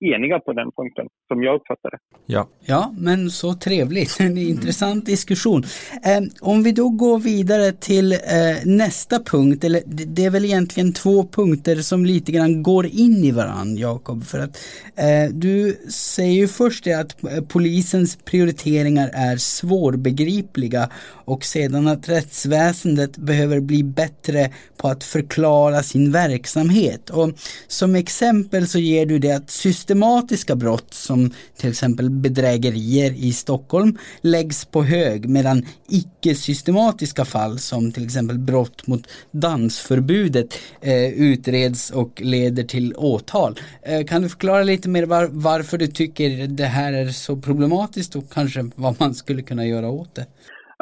eniga 0.03 0.39
på 0.39 0.53
den 0.53 0.71
punkten, 0.71 1.07
som 1.27 1.43
jag 1.43 1.55
uppfattar 1.55 1.89
det. 1.91 1.97
Ja, 2.25 2.47
ja 2.65 2.93
men 2.97 3.29
så 3.29 3.53
trevligt. 3.53 4.19
En 4.19 4.37
intressant 4.37 5.05
diskussion. 5.05 5.63
Eh, 6.05 6.21
om 6.41 6.63
vi 6.63 6.71
då 6.71 6.89
går 6.89 7.19
vidare 7.19 7.71
till 7.71 8.11
eh, 8.11 8.19
nästa 8.65 9.19
punkt, 9.19 9.63
eller 9.63 9.81
det 9.85 10.25
är 10.25 10.29
väl 10.29 10.45
egentligen 10.45 10.93
två 10.93 11.23
punkter 11.23 11.75
som 11.75 12.05
lite 12.05 12.31
grann 12.31 12.63
går 12.63 12.85
in 12.85 13.23
i 13.23 13.31
varandra, 13.31 13.81
Jakob. 13.81 14.23
För 14.23 14.39
att 14.39 14.57
eh, 14.95 15.33
du 15.33 15.77
säger 15.89 16.33
ju 16.33 16.47
först 16.47 16.83
det 16.83 16.93
att 16.93 17.23
eh, 17.23 17.43
polisens 17.47 18.15
prioriteringar 18.15 19.09
är 19.13 19.37
svårbegripliga 19.37 20.89
och 21.25 21.43
sedan 21.43 21.87
att 21.87 22.09
rättsväsendet 22.09 23.17
behöver 23.17 23.59
bli 23.59 23.83
bättre 23.83 24.49
på 24.77 24.87
att 24.87 25.03
förklara 25.03 25.83
sin 25.83 26.11
verksamhet. 26.11 27.09
Och 27.09 27.31
som 27.67 27.95
exempel 27.95 28.67
så 28.67 28.79
ger 28.79 29.05
du 29.05 29.19
det 29.19 29.31
att 29.31 29.49
systematiska 29.93 30.55
brott 30.55 30.93
som 30.93 31.19
till 31.59 31.69
exempel 31.69 32.09
bedrägerier 32.09 33.11
i 33.27 33.31
Stockholm 33.31 33.91
läggs 34.21 34.65
på 34.73 34.79
hög 34.83 35.29
medan 35.29 35.57
icke-systematiska 36.01 37.23
fall 37.25 37.55
som 37.69 37.91
till 37.91 38.05
exempel 38.05 38.39
brott 38.39 38.87
mot 38.87 39.03
dansförbudet 39.31 40.49
eh, 40.91 41.09
utreds 41.31 41.91
och 42.01 42.11
leder 42.33 42.63
till 42.63 42.87
åtal. 42.97 43.53
Eh, 43.89 44.01
kan 44.09 44.21
du 44.21 44.29
förklara 44.29 44.63
lite 44.63 44.89
mer 44.89 45.05
var, 45.05 45.25
varför 45.49 45.77
du 45.77 45.87
tycker 45.87 46.27
det 46.61 46.69
här 46.77 46.91
är 47.01 47.05
så 47.25 47.33
problematiskt 47.47 48.15
och 48.15 48.25
kanske 48.37 48.59
vad 48.83 48.93
man 49.01 49.13
skulle 49.21 49.41
kunna 49.49 49.65
göra 49.73 49.87
åt 50.01 50.15
det? 50.15 50.25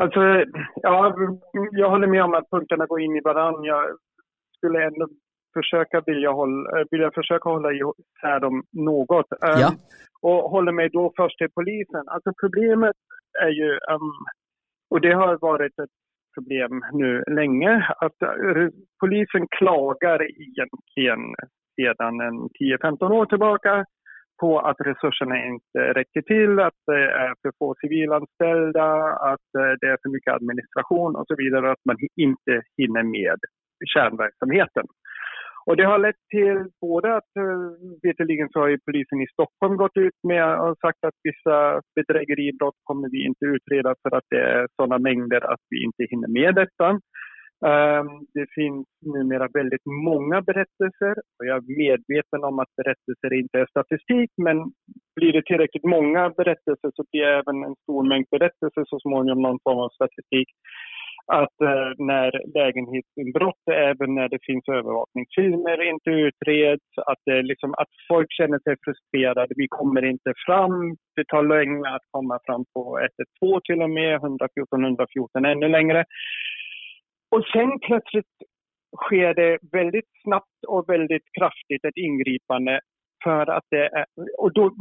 Alltså, 0.01 0.19
ja, 0.87 0.97
jag 1.81 1.89
håller 1.89 2.07
med 2.07 2.23
om 2.23 2.33
att 2.33 2.49
punkterna 2.53 2.85
går 2.85 3.01
in 3.01 3.15
i 3.19 3.21
varandra. 3.31 3.67
Jag 3.73 3.83
skulle 4.57 4.79
ändå 4.89 5.05
försöka 5.53 6.01
vilja 6.05 6.31
hålla, 6.31 6.79
eh, 6.79 6.85
vilja 6.91 7.11
försöka 7.11 7.49
hålla 7.49 7.71
isär 7.71 8.39
dem 8.39 8.63
något. 8.71 9.25
Ja. 9.41 9.67
Um, 9.67 9.75
och 10.21 10.49
håller 10.51 10.71
mig 10.71 10.89
då 10.89 11.13
först 11.17 11.37
till 11.37 11.51
polisen. 11.55 12.03
Alltså 12.07 12.31
problemet 12.41 12.95
är 13.41 13.49
ju, 13.49 13.71
um, 13.71 14.13
och 14.89 15.01
det 15.01 15.13
har 15.13 15.37
varit 15.41 15.79
ett 15.79 15.95
problem 16.37 16.81
nu 16.93 17.23
länge, 17.27 17.87
att 17.99 18.21
uh, 18.23 18.69
polisen 18.99 19.47
klagar 19.57 20.19
egentligen 20.23 21.21
sedan 21.75 22.21
en 22.21 22.37
10-15 22.39 23.11
år 23.11 23.25
tillbaka 23.25 23.85
på 24.41 24.59
att 24.59 24.79
resurserna 24.79 25.35
inte 25.45 25.79
räcker 25.99 26.21
till, 26.21 26.59
att 26.59 26.79
det 26.87 27.03
är 27.25 27.33
för 27.41 27.51
få 27.59 27.75
civilanställda, 27.81 28.87
att 29.31 29.49
eh, 29.61 29.73
det 29.81 29.87
är 29.93 29.97
för 30.01 30.09
mycket 30.09 30.33
administration 30.33 31.15
och 31.15 31.27
så 31.27 31.35
vidare, 31.35 31.71
att 31.71 31.85
man 31.85 31.97
inte 32.27 32.53
hinner 32.77 33.03
med 33.03 33.39
kärnverksamheten. 33.93 34.85
Och 35.65 35.77
det 35.77 35.85
har 35.85 35.99
lett 35.99 36.21
till 36.29 36.59
både 36.81 37.15
att 37.15 37.31
eh, 37.37 37.43
Visserligen 37.43 37.99
veterligen 38.03 38.49
så 38.49 38.59
har 38.59 38.67
ju 38.67 38.79
polisen 38.85 39.21
i 39.21 39.27
Stockholm 39.33 39.77
gått 39.77 39.97
ut 39.97 40.19
med 40.23 40.59
och 40.59 40.77
sagt 40.77 41.03
att 41.07 41.17
vissa 41.23 41.81
bedrägeribrott 41.95 42.79
kommer 42.83 43.09
vi 43.09 43.25
inte 43.25 43.45
utreda 43.45 43.95
för 44.01 44.15
att 44.17 44.27
det 44.29 44.41
är 44.41 44.67
sådana 44.75 44.97
mängder 44.97 45.53
att 45.53 45.63
vi 45.69 45.83
inte 45.83 46.03
hinner 46.11 46.27
med 46.27 46.55
detta. 46.55 46.87
Ehm, 47.69 48.09
det 48.33 48.47
finns 48.55 48.87
numera 49.15 49.47
väldigt 49.53 49.85
många 49.85 50.41
berättelser 50.41 51.13
och 51.37 51.45
jag 51.45 51.57
är 51.57 51.77
medveten 51.83 52.43
om 52.43 52.59
att 52.59 52.75
berättelser 52.75 53.33
inte 53.33 53.59
är 53.59 53.65
statistik 53.65 54.31
men 54.45 54.57
blir 55.15 55.33
det 55.33 55.45
tillräckligt 55.45 55.83
många 55.83 56.29
berättelser 56.29 56.91
så 56.95 57.03
blir 57.11 57.23
även 57.23 57.63
en 57.63 57.75
stor 57.83 58.03
mängd 58.11 58.27
berättelser 58.31 58.83
så 58.85 58.99
småningom 58.99 59.41
någon 59.41 59.59
form 59.63 59.79
av 59.85 59.89
statistik 59.89 60.49
att 61.39 61.61
eh, 61.61 61.91
när 61.97 62.31
lägenhetsinbrott, 62.57 63.63
även 63.71 64.15
när 64.15 64.29
det 64.29 64.39
finns 64.49 64.67
övervakningsfilmer, 64.67 65.89
inte 65.93 66.09
utreds, 66.09 66.89
att, 67.05 67.21
det 67.25 67.41
liksom, 67.41 67.73
att 67.73 67.93
folk 68.07 68.29
känner 68.39 68.59
sig 68.59 68.75
frustrerade. 68.85 69.53
Vi 69.63 69.67
kommer 69.69 70.03
inte 70.05 70.33
fram. 70.45 70.95
Det 71.15 71.25
tar 71.27 71.43
länge 71.43 71.89
att 71.95 72.05
komma 72.11 72.39
fram 72.45 72.65
på 72.73 72.99
112 73.41 73.61
till 73.63 73.81
och 73.81 73.89
med, 73.89 74.15
114, 74.15 74.83
114 74.85 75.45
ännu 75.45 75.67
längre. 75.67 76.05
Och 77.35 77.43
sen 77.53 77.79
plötsligt 77.79 78.33
sker 79.03 79.33
det 79.33 79.57
väldigt 79.71 80.11
snabbt 80.23 80.59
och 80.67 80.89
väldigt 80.89 81.27
kraftigt 81.39 81.85
ett 81.85 81.97
ingripande 82.07 82.79
för 83.23 83.49
att 83.57 83.67
det 83.69 83.85
är, 83.85 84.05
och 84.37 84.53
då, 84.53 84.71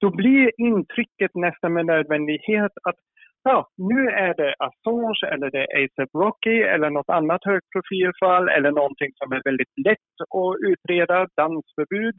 då 0.00 0.10
blir 0.10 0.50
intrycket 0.56 1.34
nästan 1.34 1.72
med 1.72 1.86
nödvändighet 1.86 2.72
att 2.88 3.00
ja, 3.44 3.68
nu 3.76 4.08
är 4.08 4.34
det 4.34 4.54
Assange 4.58 5.26
eller 5.32 5.50
det 5.50 5.58
är 5.58 5.84
ASAP 5.84 6.10
Rocky 6.14 6.62
eller 6.62 6.90
något 6.90 7.08
annat 7.08 7.44
högprofilfall 7.44 8.48
eller 8.48 8.70
någonting 8.70 9.10
som 9.14 9.32
är 9.32 9.42
väldigt 9.44 9.74
lätt 9.86 10.14
att 10.38 10.54
utreda, 10.70 11.28
dansförbud. 11.36 12.14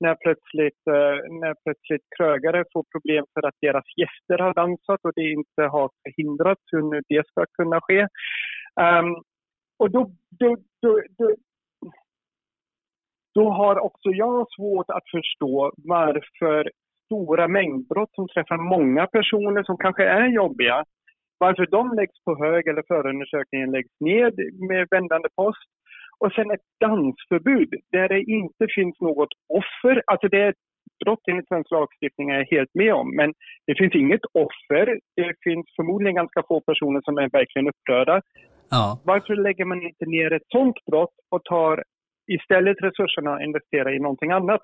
När 0.00 0.14
plötsligt, 0.14 0.82
eh, 0.96 1.16
när 1.40 1.54
plötsligt 1.64 2.06
krögare 2.16 2.64
får 2.72 2.84
problem 2.94 3.24
för 3.34 3.46
att 3.48 3.58
deras 3.60 3.88
gäster 4.00 4.38
har 4.44 4.54
dansat 4.54 5.00
och 5.02 5.12
det 5.14 5.30
inte 5.38 5.62
har 5.74 5.90
förhindrats 6.02 6.62
hur 6.72 6.82
nu 6.90 7.00
det 7.08 7.26
ska 7.26 7.44
kunna 7.58 7.80
ske. 7.80 8.00
Um, 8.80 9.10
och 9.78 9.90
då, 9.90 10.10
då, 10.40 10.56
då, 10.82 11.00
då, 11.18 11.34
då 13.34 13.50
har 13.50 13.78
också 13.78 14.08
jag 14.08 14.46
svårt 14.56 14.90
att 14.90 15.10
förstå 15.10 15.72
varför 15.76 16.70
stora 17.04 17.48
mängdbrott 17.48 18.14
som 18.14 18.28
träffar 18.28 18.56
många 18.56 19.06
personer 19.06 19.62
som 19.62 19.76
kanske 19.76 20.04
är 20.04 20.26
jobbiga, 20.26 20.84
varför 21.38 21.66
de 21.66 21.94
läggs 21.96 22.24
på 22.24 22.44
hög 22.44 22.68
eller 22.68 22.82
förundersökningen 22.88 23.70
läggs 23.70 24.00
ned 24.00 24.34
med 24.68 24.88
vändande 24.90 25.28
post. 25.36 25.68
Och 26.18 26.32
sen 26.32 26.50
ett 26.50 26.66
dansförbud 26.80 27.70
där 27.92 28.08
det 28.08 28.20
inte 28.20 28.66
finns 28.74 29.00
något 29.00 29.28
offer. 29.48 30.02
Alltså 30.06 30.28
det 30.28 30.40
är 30.40 30.48
ett 30.48 30.64
brott 31.04 31.28
enligt 31.30 31.48
svensk 31.48 31.70
lagstiftning 31.70 32.30
är 32.30 32.38
jag 32.38 32.56
helt 32.56 32.74
med 32.74 32.94
om. 32.94 33.16
Men 33.16 33.32
det 33.66 33.74
finns 33.78 33.94
inget 33.94 34.24
offer. 34.32 35.00
Det 35.16 35.34
finns 35.46 35.66
förmodligen 35.76 36.14
ganska 36.14 36.42
få 36.48 36.60
personer 36.60 37.00
som 37.04 37.18
är 37.18 37.28
verkligen 37.28 37.68
upprörda. 37.68 38.20
Ja. 38.70 39.00
Varför 39.04 39.34
lägger 39.36 39.64
man 39.64 39.82
inte 39.82 40.06
ner 40.06 40.32
ett 40.32 40.48
sånt 40.48 40.84
brott 40.90 41.16
och 41.30 41.44
tar 41.44 41.82
istället 42.26 42.76
resurserna 42.82 43.32
och 43.32 43.42
investerar 43.42 43.96
i 43.96 43.98
någonting 43.98 44.30
annat? 44.30 44.62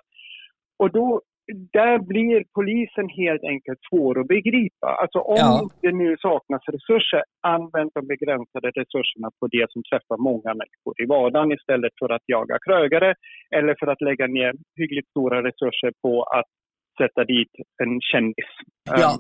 Och 0.79 0.91
då 0.91 1.21
där 1.73 1.99
blir 1.99 2.45
polisen 2.55 3.09
helt 3.09 3.45
enkelt 3.45 3.79
svår 3.91 4.21
att 4.21 4.29
begripa. 4.29 4.89
Alltså 5.03 5.19
om 5.19 5.37
ja. 5.37 5.69
det 5.83 5.93
nu 5.93 6.17
saknas 6.17 6.63
resurser, 6.77 7.23
använd 7.41 7.91
de 7.95 8.07
begränsade 8.07 8.69
resurserna 8.81 9.29
på 9.41 9.47
det 9.47 9.67
som 9.73 9.83
träffar 9.91 10.19
många 10.29 10.51
människor 10.61 10.95
i 11.03 11.07
vardagen 11.07 11.53
istället 11.53 11.93
för 11.99 12.09
att 12.13 12.23
jaga 12.27 12.57
krögare 12.67 13.15
eller 13.57 13.75
för 13.81 13.87
att 13.93 14.01
lägga 14.01 14.27
ner 14.27 14.53
hyggligt 14.77 15.09
stora 15.11 15.39
resurser 15.49 15.93
på 16.03 16.23
att 16.23 16.51
sätta 17.01 17.25
dit 17.25 17.55
en 17.83 18.01
kändis. 18.01 18.51
Ja. 18.91 19.11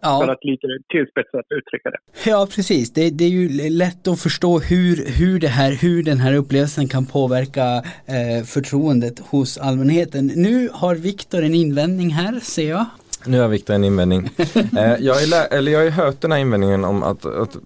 Ja. 0.00 0.20
För 0.20 0.28
att 0.28 0.44
lite 0.44 0.66
tillspetsat 0.88 1.46
uttrycka 1.50 1.90
det. 1.90 2.30
Ja, 2.30 2.48
precis. 2.54 2.92
Det, 2.92 3.10
det, 3.10 3.24
är 3.24 3.28
ju 3.28 3.70
lätt 3.70 4.08
att 4.08 4.20
förstå 4.20 4.58
hur, 4.58 5.06
hur, 5.18 5.40
det 5.40 5.48
här, 5.48 5.72
hur 5.72 6.02
den 6.02 6.18
här 6.18 6.34
upplevelsen 6.34 6.88
kan 6.88 7.06
påverka 7.06 7.82
eh, 8.06 8.44
förtroendet 8.44 9.18
hos 9.18 9.58
allmänheten. 9.58 10.26
Nu 10.26 10.68
har 10.72 10.94
Viktor 10.94 11.42
en 11.42 11.54
invändning 11.54 12.10
här, 12.10 12.40
ser 12.40 12.68
jag. 12.68 12.86
Nu 13.26 13.40
har 13.40 13.48
Viktor 13.48 13.74
en 13.74 13.84
invändning. 13.84 14.30
eh, 14.54 14.94
jag, 15.00 15.14
har 15.14 15.54
eller 15.54 15.72
jag 15.72 15.78
har 15.78 15.84
ju 15.84 15.90
hört 15.90 16.20
den 16.20 16.32
här 16.32 16.38
invändningen 16.38 16.84
om 16.84 17.02
att, 17.02 17.26
att 17.26 17.56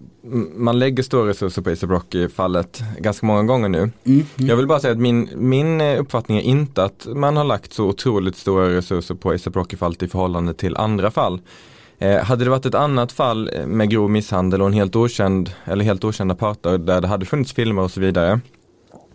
man 0.55 0.79
lägger 0.79 1.03
stora 1.03 1.29
resurser 1.29 1.61
på 1.61 1.69
ASAP 1.69 1.89
Rocky-fallet 1.89 2.83
ganska 2.97 3.25
många 3.25 3.43
gånger 3.43 3.69
nu. 3.69 3.77
Mm, 3.77 3.91
mm. 4.03 4.25
Jag 4.35 4.55
vill 4.55 4.67
bara 4.67 4.79
säga 4.79 4.91
att 4.91 4.99
min, 4.99 5.29
min 5.35 5.81
uppfattning 5.81 6.37
är 6.37 6.41
inte 6.41 6.83
att 6.83 7.07
man 7.15 7.37
har 7.37 7.43
lagt 7.43 7.73
så 7.73 7.85
otroligt 7.85 8.35
stora 8.35 8.69
resurser 8.69 9.15
på 9.15 9.31
ASAP 9.31 9.55
Rocky-fallet 9.55 10.03
i 10.03 10.07
förhållande 10.07 10.53
till 10.53 10.77
andra 10.77 11.11
fall. 11.11 11.41
Eh, 12.01 12.23
hade 12.23 12.43
det 12.43 12.49
varit 12.49 12.65
ett 12.65 12.75
annat 12.75 13.11
fall 13.11 13.49
eh, 13.53 13.65
med 13.65 13.89
grov 13.89 14.09
misshandel 14.09 14.61
och 14.61 14.67
en 14.67 14.73
helt 14.73 14.95
okänd 14.95 15.51
eller 15.65 15.85
helt 15.85 16.03
okända 16.03 16.35
parter 16.35 16.77
där 16.77 17.01
det 17.01 17.07
hade 17.07 17.25
funnits 17.25 17.53
filmer 17.53 17.81
och 17.81 17.91
så 17.91 17.99
vidare 18.01 18.39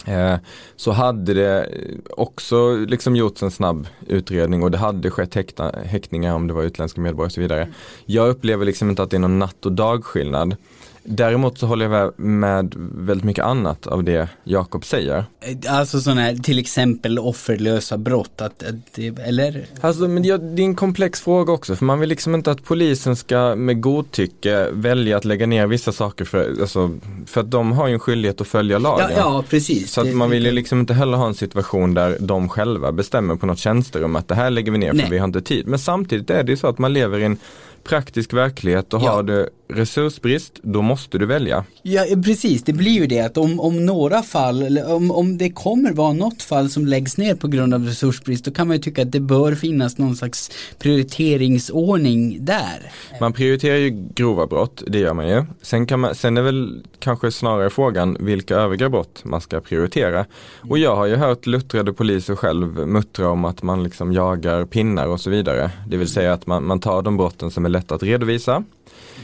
eh, 0.07 0.37
så 0.77 0.91
hade 0.93 1.35
det 1.35 1.69
också 2.11 2.77
liksom 2.77 3.17
gjorts 3.17 3.43
en 3.43 3.51
snabb 3.51 3.87
utredning 4.07 4.63
och 4.63 4.71
det 4.71 4.79
hade 4.79 5.11
skett 5.11 5.35
häkta, 5.35 5.73
häktningar 5.85 6.35
om 6.35 6.47
det 6.47 6.55
var 6.55 6.63
utländska 6.63 7.01
medborgare 7.01 7.27
och 7.27 7.33
så 7.33 7.41
vidare. 7.41 7.69
Jag 8.07 8.29
upplever 8.29 8.65
liksom 8.65 8.91
inte 8.91 9.03
att 9.03 9.11
det 9.11 9.17
är 9.17 9.21
någon 9.21 9.39
natt 9.39 9.67
och 9.67 9.73
dagskillnad. 9.73 10.57
Däremot 11.05 11.59
så 11.59 11.67
håller 11.67 11.91
jag 11.91 12.19
med 12.21 12.75
väldigt 12.77 13.25
mycket 13.25 13.45
annat 13.45 13.87
av 13.87 14.05
det 14.05 14.29
Jakob 14.45 14.85
säger. 14.85 15.25
Alltså 15.69 16.01
sådana 16.01 16.21
här 16.21 16.35
till 16.35 16.59
exempel 16.59 17.19
offerlösa 17.19 17.99
brott, 17.99 18.41
att, 18.41 18.63
att 18.63 18.99
eller? 19.25 19.67
Alltså 19.81 20.09
men 20.09 20.23
det 20.23 20.29
är 20.29 20.61
en 20.61 20.75
komplex 20.75 21.21
fråga 21.21 21.53
också 21.53 21.77
för 21.77 21.85
man 21.85 22.01
vill 22.01 22.09
liksom 22.09 22.35
inte 22.35 22.51
att 22.51 22.65
polisen 22.65 23.17
ska 23.17 23.55
med 23.57 23.81
godtycke 23.81 24.69
välja 24.73 25.17
att 25.17 25.25
lägga 25.25 25.47
ner 25.47 25.67
vissa 25.67 25.93
saker 25.93 26.25
för, 26.25 26.61
alltså, 26.61 26.99
för 27.27 27.41
att 27.41 27.51
de 27.51 27.73
har 27.73 27.89
ju 27.89 27.95
en 27.95 28.01
skyldighet 28.01 28.41
att 28.41 28.47
följa 28.47 28.79
lagen. 28.79 29.11
Ja, 29.11 29.17
ja 29.17 29.45
precis. 29.49 29.93
Så 29.93 30.01
att 30.01 30.07
det, 30.07 30.15
man 30.15 30.31
vill 30.31 30.45
ju 30.45 30.53
liksom 30.53 30.81
inte 30.81 30.95
heller 30.95 31.17
ha 31.17 31.27
en 31.27 31.35
situation 31.35 31.95
där 31.95 32.17
de 32.21 32.49
själva 32.49 32.93
bestämmer 32.93 33.37
på 33.37 33.47
något 33.47 33.59
tjänsterum 33.59 34.17
att 34.17 34.29
det 34.29 34.35
här 34.35 34.51
lägger 34.51 34.73
vi 34.73 34.79
ner 34.79 34.91
för 34.91 34.97
Nej. 34.97 35.11
vi 35.11 35.19
har 35.19 35.27
inte 35.27 35.43
tid. 35.43 35.67
Men 35.67 35.79
samtidigt 35.79 36.31
är 36.31 36.43
det 36.43 36.53
ju 36.53 36.57
så 36.57 36.67
att 36.67 36.79
man 36.79 36.93
lever 36.93 37.19
i 37.19 37.25
en 37.25 37.39
praktisk 37.85 38.33
verklighet 38.33 38.95
och 38.95 39.03
ja. 39.03 39.11
har 39.11 39.23
du 39.23 39.49
resursbrist, 39.69 40.61
då 40.63 40.83
måste 40.83 41.19
du 41.19 41.27
välja. 41.27 41.65
Ja, 41.83 42.05
precis. 42.25 42.63
Det 42.63 42.73
blir 42.73 42.93
ju 42.93 43.07
det 43.07 43.21
att 43.21 43.37
om, 43.37 43.61
om 43.61 43.87
några 43.87 44.23
fall, 44.23 44.63
eller 44.63 44.95
om, 44.95 45.11
om 45.11 45.39
det 45.39 45.51
kommer 45.51 45.93
vara 45.93 46.13
något 46.13 46.43
fall 46.43 46.71
som 46.71 46.87
läggs 46.87 47.17
ner 47.17 47.35
på 47.35 47.49
grund 47.49 47.75
av 47.75 47.85
resursbrist, 47.85 48.45
då 48.45 48.51
kan 48.51 48.69
man 48.69 48.77
ju 48.77 48.83
tycka 48.83 49.03
att 49.03 49.13
det 49.13 49.21
bör 49.21 49.55
finnas 49.55 49.99
någon 49.99 50.17
slags 50.17 50.51
prioriteringsordning 50.79 52.45
där. 52.45 52.93
Man 53.21 53.33
prioriterar 53.33 53.77
ju 53.77 53.91
grova 54.15 54.47
brott, 54.47 54.83
det 54.87 54.99
gör 54.99 55.15
man 55.15 55.29
ju. 55.29 55.45
Sen, 55.63 55.87
kan 55.87 56.01
man, 56.01 56.15
sen 56.15 56.37
är 56.37 56.43
väl 56.43 56.83
kanske 56.99 57.33
snarare 57.33 57.71
frågan 57.71 58.17
vilka 58.21 58.57
övriga 58.57 58.89
brott 58.89 59.25
man 59.25 59.41
ska 59.41 59.61
prioritera. 59.61 60.27
Och 60.61 60.79
jag 60.79 60.97
har 60.97 61.07
ju 61.07 61.17
hört 61.17 61.47
luttrade 61.47 61.93
poliser 61.93 62.37
själv 62.37 62.87
muttra 62.87 63.29
om 63.29 63.45
att 63.45 63.63
man 63.63 63.83
liksom 63.83 64.13
jagar 64.13 64.65
pinnar 64.65 65.07
och 65.07 65.21
så 65.21 65.31
vidare. 65.31 65.71
Det 65.89 65.97
vill 65.97 66.09
säga 66.09 66.33
att 66.33 66.47
man, 66.47 66.65
man 66.67 66.81
tar 66.81 67.03
de 67.03 67.17
brotten 67.17 67.51
som 67.51 67.65
är 67.65 67.69
lätta 67.69 67.95
att 67.95 68.03
redovisa 68.03 68.65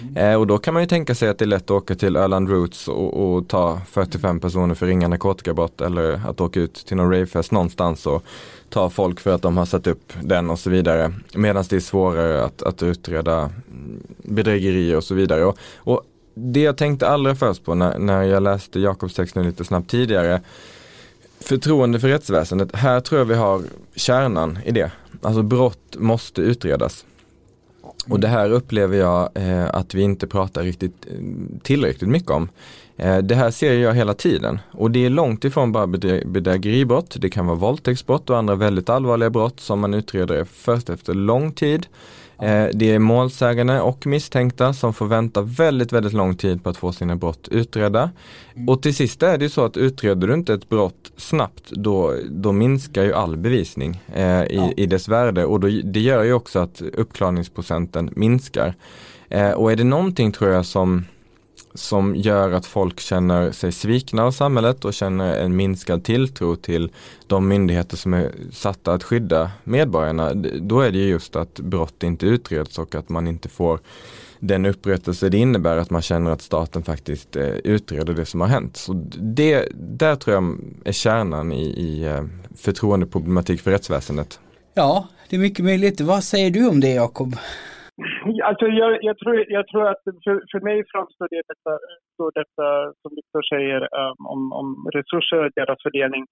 Mm. 0.02 0.16
Eh, 0.16 0.40
och 0.40 0.46
då 0.46 0.58
kan 0.58 0.74
man 0.74 0.82
ju 0.82 0.86
tänka 0.86 1.14
sig 1.14 1.28
att 1.28 1.38
det 1.38 1.44
är 1.44 1.46
lätt 1.46 1.62
att 1.62 1.70
åka 1.70 1.94
till 1.94 2.16
Öland 2.16 2.50
Roots 2.50 2.88
och, 2.88 3.34
och 3.34 3.48
ta 3.48 3.80
45 3.90 4.40
personer 4.40 4.74
för 4.74 4.86
ringa 4.86 5.08
narkotikabrott 5.08 5.80
eller 5.80 6.20
att 6.26 6.40
åka 6.40 6.60
ut 6.60 6.74
till 6.74 6.96
någon 6.96 7.10
ravefest 7.10 7.52
någonstans 7.52 8.06
och 8.06 8.24
ta 8.68 8.90
folk 8.90 9.20
för 9.20 9.34
att 9.34 9.42
de 9.42 9.56
har 9.56 9.66
satt 9.66 9.86
upp 9.86 10.12
den 10.22 10.50
och 10.50 10.58
så 10.58 10.70
vidare. 10.70 11.12
Medan 11.34 11.64
det 11.70 11.76
är 11.76 11.80
svårare 11.80 12.44
att, 12.44 12.62
att 12.62 12.82
utreda 12.82 13.50
bedrägerier 14.22 14.96
och 14.96 15.04
så 15.04 15.14
vidare. 15.14 15.44
Och, 15.44 15.58
och 15.76 16.02
det 16.34 16.60
jag 16.60 16.76
tänkte 16.76 17.08
allra 17.08 17.34
först 17.34 17.64
på 17.64 17.74
när, 17.74 17.98
när 17.98 18.22
jag 18.22 18.42
läste 18.42 18.80
Jakobs 18.80 19.14
text 19.14 19.36
lite 19.36 19.64
snabbt 19.64 19.90
tidigare 19.90 20.40
Förtroende 21.40 22.00
för 22.00 22.08
rättsväsendet, 22.08 22.76
här 22.76 23.00
tror 23.00 23.18
jag 23.18 23.24
vi 23.24 23.34
har 23.34 23.62
kärnan 23.94 24.58
i 24.64 24.70
det. 24.70 24.90
Alltså 25.22 25.42
brott 25.42 25.96
måste 25.96 26.40
utredas. 26.40 27.04
Och 28.08 28.20
det 28.20 28.28
här 28.28 28.50
upplever 28.50 28.98
jag 28.98 29.28
eh, 29.34 29.68
att 29.74 29.94
vi 29.94 30.02
inte 30.02 30.26
pratar 30.26 30.62
riktigt 30.62 31.06
eh, 31.06 31.16
tillräckligt 31.62 32.10
mycket 32.10 32.30
om. 32.30 32.48
Eh, 32.96 33.18
det 33.18 33.34
här 33.34 33.50
ser 33.50 33.74
jag 33.74 33.94
hela 33.94 34.14
tiden 34.14 34.58
och 34.72 34.90
det 34.90 35.06
är 35.06 35.10
långt 35.10 35.44
ifrån 35.44 35.72
bara 35.72 35.86
bedrägeribrott. 35.86 37.16
Det 37.20 37.30
kan 37.30 37.46
vara 37.46 37.56
våldtäktsbrott 37.56 38.30
och 38.30 38.38
andra 38.38 38.54
väldigt 38.54 38.88
allvarliga 38.88 39.30
brott 39.30 39.60
som 39.60 39.80
man 39.80 39.94
utreder 39.94 40.44
först 40.44 40.90
efter 40.90 41.14
lång 41.14 41.52
tid. 41.52 41.86
Eh, 42.42 42.68
det 42.72 42.94
är 42.94 42.98
målsägande 42.98 43.80
och 43.80 44.06
misstänkta 44.06 44.72
som 44.72 44.94
får 44.94 45.06
vänta 45.06 45.42
väldigt, 45.42 45.92
väldigt 45.92 46.12
lång 46.12 46.34
tid 46.34 46.64
på 46.64 46.70
att 46.70 46.76
få 46.76 46.92
sina 46.92 47.16
brott 47.16 47.48
utredda. 47.50 48.10
Mm. 48.54 48.68
Och 48.68 48.82
till 48.82 48.94
sist 48.94 49.22
är 49.22 49.38
det 49.38 49.48
så 49.48 49.64
att 49.64 49.76
utreder 49.76 50.28
du 50.28 50.34
inte 50.34 50.54
ett 50.54 50.68
brott 50.68 51.12
snabbt 51.16 51.70
då, 51.70 52.14
då 52.30 52.52
minskar 52.52 53.02
ju 53.02 53.12
all 53.12 53.36
bevisning 53.36 54.02
eh, 54.14 54.42
i, 54.42 54.56
ja. 54.56 54.72
i 54.76 54.86
dess 54.86 55.08
värde 55.08 55.44
och 55.44 55.60
då, 55.60 55.68
det 55.84 56.00
gör 56.00 56.22
ju 56.22 56.32
också 56.32 56.58
att 56.58 56.82
uppklarningsprocenten 56.92 58.10
minskar. 58.16 58.74
Eh, 59.28 59.50
och 59.50 59.72
är 59.72 59.76
det 59.76 59.84
någonting 59.84 60.32
tror 60.32 60.50
jag 60.50 60.66
som 60.66 61.04
som 61.74 62.16
gör 62.16 62.52
att 62.52 62.66
folk 62.66 63.00
känner 63.00 63.52
sig 63.52 63.72
svikna 63.72 64.24
av 64.24 64.30
samhället 64.30 64.84
och 64.84 64.94
känner 64.94 65.38
en 65.38 65.56
minskad 65.56 66.04
tilltro 66.04 66.56
till 66.56 66.90
de 67.26 67.48
myndigheter 67.48 67.96
som 67.96 68.14
är 68.14 68.32
satta 68.52 68.92
att 68.92 69.04
skydda 69.04 69.50
medborgarna. 69.64 70.34
Då 70.60 70.80
är 70.80 70.90
det 70.90 70.98
just 70.98 71.36
att 71.36 71.54
brott 71.60 72.02
inte 72.02 72.26
utreds 72.26 72.78
och 72.78 72.94
att 72.94 73.08
man 73.08 73.26
inte 73.26 73.48
får 73.48 73.80
den 74.40 74.66
upprättelse 74.66 75.28
det 75.28 75.38
innebär 75.38 75.76
att 75.76 75.90
man 75.90 76.02
känner 76.02 76.30
att 76.30 76.42
staten 76.42 76.82
faktiskt 76.82 77.36
eh, 77.36 77.48
utreder 77.48 78.14
det 78.14 78.26
som 78.26 78.40
har 78.40 78.48
hänt. 78.48 78.76
Så 78.76 78.92
det, 79.18 79.68
där 79.74 80.16
tror 80.16 80.34
jag 80.34 80.58
är 80.84 80.92
kärnan 80.92 81.52
i, 81.52 81.62
i 81.62 82.04
eh, 82.04 82.24
förtroendeproblematik 82.56 83.60
för 83.60 83.70
rättsväsendet. 83.70 84.40
Ja, 84.74 85.08
det 85.28 85.36
är 85.36 85.40
mycket 85.40 85.64
möjligt. 85.64 86.00
Vad 86.00 86.24
säger 86.24 86.50
du 86.50 86.68
om 86.68 86.80
det 86.80 86.94
Jakob? 86.94 87.36
Alltså 88.48 88.66
jag, 88.66 88.90
jag, 89.08 89.18
tror, 89.18 89.44
jag 89.48 89.68
tror 89.68 89.88
att 89.88 90.02
för, 90.24 90.34
för 90.52 90.60
mig 90.60 90.84
framstår 90.92 91.28
det 91.30 91.42
detta, 91.52 91.72
så 92.16 92.30
detta 92.40 92.66
som 93.02 93.10
Viktor 93.18 93.42
säger 93.54 93.80
um, 94.00 94.26
om, 94.32 94.52
om 94.52 94.68
resurser 94.94 95.44
och 95.44 95.52
deras 95.54 95.82
fördelning 95.82 96.26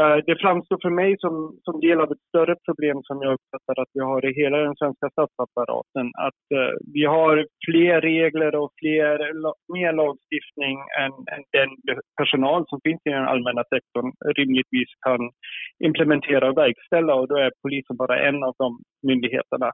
Uh, 0.00 0.18
det 0.26 0.36
framstår 0.40 0.78
för 0.82 0.90
mig 0.90 1.16
som, 1.18 1.34
som 1.64 1.80
del 1.80 2.00
av 2.00 2.12
ett 2.12 2.28
större 2.28 2.56
problem 2.66 2.98
som 3.02 3.16
jag 3.22 3.32
uppfattar 3.36 3.82
att 3.82 3.92
vi 3.94 4.00
har 4.00 4.20
i 4.28 4.32
hela 4.42 4.58
den 4.58 4.76
svenska 4.76 5.06
statsapparaten. 5.10 6.06
Att 6.26 6.44
uh, 6.58 6.72
vi 6.94 7.04
har 7.04 7.46
fler 7.66 8.00
regler 8.00 8.54
och 8.62 8.70
fler, 8.80 9.14
mer 9.76 9.92
lagstiftning 10.02 10.76
än, 11.02 11.12
än 11.34 11.42
den 11.58 11.70
personal 12.20 12.64
som 12.68 12.78
finns 12.84 13.00
i 13.04 13.10
den 13.10 13.30
allmänna 13.32 13.64
sektorn 13.74 14.08
rimligtvis 14.38 14.90
kan 15.06 15.20
implementera 15.88 16.50
och 16.50 16.58
verkställa 16.64 17.14
och 17.14 17.28
då 17.28 17.36
är 17.36 17.50
polisen 17.62 17.96
bara 17.96 18.16
en 18.28 18.38
av 18.48 18.54
de 18.58 18.68
myndigheterna. 19.08 19.70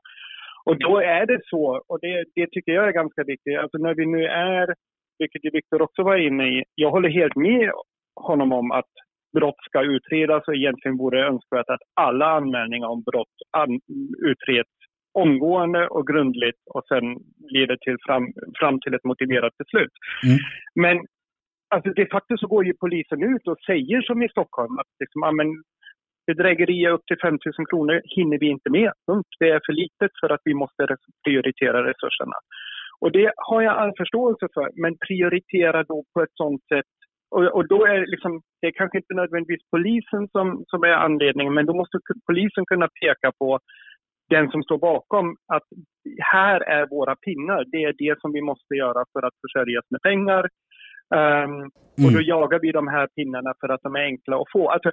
Och 0.64 0.78
då 0.78 0.98
är 0.98 1.26
det 1.26 1.40
så, 1.44 1.82
och 1.88 1.98
det, 2.00 2.24
det 2.34 2.46
tycker 2.50 2.72
jag 2.72 2.88
är 2.88 2.92
ganska 2.92 3.22
viktigt, 3.24 3.58
alltså 3.58 3.78
när 3.78 3.94
vi 3.94 4.06
nu 4.06 4.24
är, 4.24 4.74
vilket 5.18 5.54
Viktor 5.54 5.82
också 5.82 6.02
var 6.02 6.16
inne 6.16 6.44
i, 6.48 6.64
jag 6.74 6.90
håller 6.90 7.08
helt 7.08 7.36
med 7.36 7.70
honom 8.20 8.52
om 8.52 8.70
att 8.70 8.92
brott 9.34 9.60
ska 9.68 9.82
utredas 9.82 10.48
och 10.48 10.54
egentligen 10.54 10.96
vore 10.96 11.18
det 11.18 11.26
önskvärt 11.26 11.68
att 11.68 11.80
alla 11.94 12.26
anmälningar 12.26 12.88
om 12.88 13.02
brott 13.02 13.36
an 13.50 13.80
utreds 14.30 14.70
omgående 15.14 15.88
och 15.88 16.06
grundligt 16.06 16.62
och 16.74 16.84
sen 16.88 17.04
leder 17.48 17.76
till 17.76 17.96
fram, 18.06 18.32
fram 18.58 18.80
till 18.80 18.94
ett 18.94 19.04
motiverat 19.04 19.56
beslut. 19.58 19.94
Mm. 20.26 20.38
Men 20.74 21.06
alltså 21.74 21.90
de 21.92 22.06
facto 22.06 22.36
så 22.38 22.46
går 22.46 22.64
ju 22.66 22.74
polisen 22.80 23.22
ut 23.22 23.48
och 23.48 23.60
säger 23.66 24.02
som 24.02 24.22
i 24.22 24.28
Stockholm 24.28 24.78
att 24.78 24.92
liksom, 25.00 25.22
amen, 25.22 25.62
bedrägerier 26.26 26.90
upp 26.90 27.06
till 27.06 27.20
5 27.22 27.38
000 27.58 27.66
kronor 27.70 28.00
hinner 28.16 28.38
vi 28.38 28.46
inte 28.46 28.70
med. 28.70 28.92
Det 29.40 29.50
är 29.50 29.60
för 29.66 29.72
litet 29.72 30.12
för 30.20 30.30
att 30.32 30.40
vi 30.44 30.54
måste 30.54 30.96
prioritera 31.24 31.78
resurserna. 31.90 32.36
Och 33.00 33.12
det 33.12 33.32
har 33.36 33.62
jag 33.62 33.74
all 33.76 33.92
förståelse 33.96 34.46
för, 34.54 34.70
men 34.82 34.96
prioritera 35.08 35.84
då 35.84 36.04
på 36.14 36.22
ett 36.22 36.34
sådant 36.34 36.64
sätt 36.72 36.92
och, 37.34 37.44
och, 37.56 37.68
då 37.68 37.86
är 37.86 38.06
liksom, 38.06 38.40
det 38.60 38.66
är 38.66 38.72
kanske 38.80 38.98
inte 38.98 39.14
nödvändigtvis 39.14 39.70
polisen 39.70 40.28
som, 40.32 40.64
som 40.66 40.82
är 40.82 40.96
anledningen, 41.06 41.54
men 41.54 41.66
då 41.66 41.74
måste 41.74 41.98
polisen 42.26 42.64
kunna 42.66 42.88
peka 43.00 43.32
på 43.38 43.58
den 44.30 44.50
som 44.50 44.62
står 44.62 44.78
bakom 44.78 45.36
att 45.54 45.66
här 46.32 46.60
är 46.60 46.86
våra 46.86 47.16
pinnar. 47.16 47.64
Det 47.72 47.82
är 47.84 47.94
det 47.98 48.20
som 48.20 48.32
vi 48.32 48.42
måste 48.42 48.74
göra 48.74 49.04
för 49.12 49.22
att 49.26 49.40
försörjas 49.42 49.84
med 49.90 50.02
pengar. 50.02 50.48
Um, 51.14 51.54
mm. 51.98 52.04
Och 52.04 52.12
då 52.12 52.20
jagar 52.20 52.58
vi 52.62 52.72
de 52.72 52.88
här 52.88 53.06
pinnarna 53.16 53.52
för 53.60 53.68
att 53.68 53.82
de 53.82 53.94
är 53.96 54.04
enkla 54.12 54.36
att 54.36 54.52
få. 54.52 54.70
Alltså, 54.70 54.90